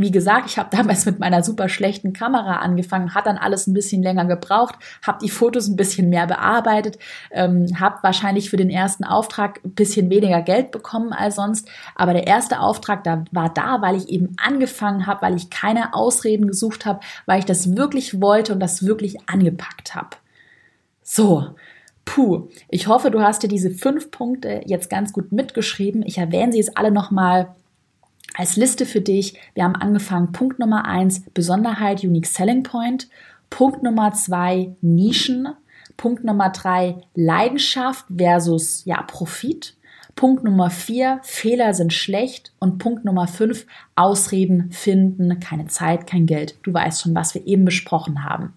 [0.01, 3.75] wie gesagt, ich habe damals mit meiner super schlechten Kamera angefangen, hat dann alles ein
[3.75, 4.77] bisschen länger gebraucht,
[5.07, 6.99] habe die Fotos ein bisschen mehr bearbeitet,
[7.31, 12.13] ähm, habe wahrscheinlich für den ersten Auftrag ein bisschen weniger Geld bekommen als sonst, aber
[12.13, 16.47] der erste Auftrag da war da, weil ich eben angefangen habe, weil ich keine Ausreden
[16.47, 20.17] gesucht habe, weil ich das wirklich wollte und das wirklich angepackt habe.
[21.03, 21.55] So,
[22.07, 26.03] Puh, ich hoffe, du hast dir diese fünf Punkte jetzt ganz gut mitgeschrieben.
[26.05, 27.55] Ich erwähne sie jetzt alle nochmal
[28.35, 29.39] als Liste für dich.
[29.55, 30.33] Wir haben angefangen.
[30.33, 33.09] Punkt Nummer eins, Besonderheit, Unique Selling Point.
[33.49, 35.49] Punkt Nummer zwei, Nischen.
[35.97, 39.76] Punkt Nummer drei, Leidenschaft versus, ja, Profit.
[40.16, 42.53] Punkt Nummer vier, Fehler sind schlecht.
[42.59, 43.66] Und Punkt Nummer fünf,
[43.97, 46.57] Ausreden finden, keine Zeit, kein Geld.
[46.62, 48.55] Du weißt schon, was wir eben besprochen haben.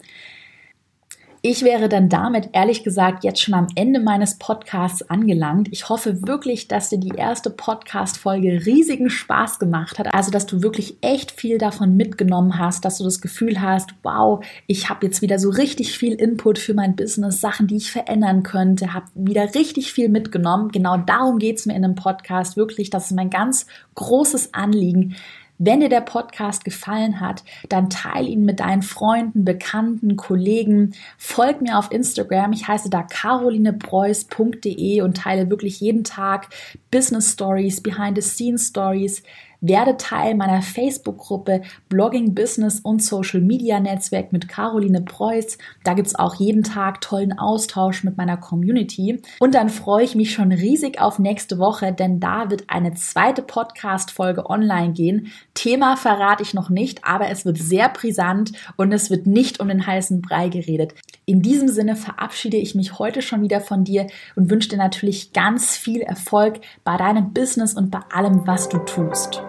[1.45, 5.67] Ich wäre dann damit ehrlich gesagt jetzt schon am Ende meines Podcasts angelangt.
[5.73, 10.13] Ich hoffe wirklich, dass dir die erste Podcast-Folge riesigen Spaß gemacht hat.
[10.13, 14.41] Also, dass du wirklich echt viel davon mitgenommen hast, dass du das Gefühl hast, wow,
[14.67, 18.43] ich habe jetzt wieder so richtig viel Input für mein Business, Sachen, die ich verändern
[18.43, 20.71] könnte, habe wieder richtig viel mitgenommen.
[20.71, 22.89] Genau darum geht's mir in einem Podcast wirklich.
[22.89, 23.65] Das ist mein ganz
[23.95, 25.17] großes Anliegen
[25.57, 30.93] wenn dir der Podcast gefallen hat, dann teile ihn mit deinen Freunden, Bekannten, Kollegen.
[31.17, 32.53] Folg mir auf Instagram.
[32.53, 36.49] Ich heiße da carolinepreuß.de und teile wirklich jeden Tag
[36.91, 39.23] Business Stories, Behind the Scenes Stories,
[39.63, 45.57] werde Teil meiner Facebook-Gruppe Blogging, Business und Social Media Netzwerk mit Caroline Preuß.
[45.83, 49.21] Da gibt's auch jeden Tag tollen Austausch mit meiner Community.
[49.39, 53.41] Und dann freue ich mich schon riesig auf nächste Woche, denn da wird eine zweite
[53.41, 55.31] Podcast-Folge online gehen.
[55.53, 59.69] Thema verrate ich noch nicht, aber es wird sehr brisant und es wird nicht um
[59.69, 60.93] den heißen Brei geredet.
[61.25, 65.31] In diesem Sinne verabschiede ich mich heute schon wieder von dir und wünsche dir natürlich
[65.31, 69.41] ganz viel Erfolg bei deinem Business und bei allem, was du tust.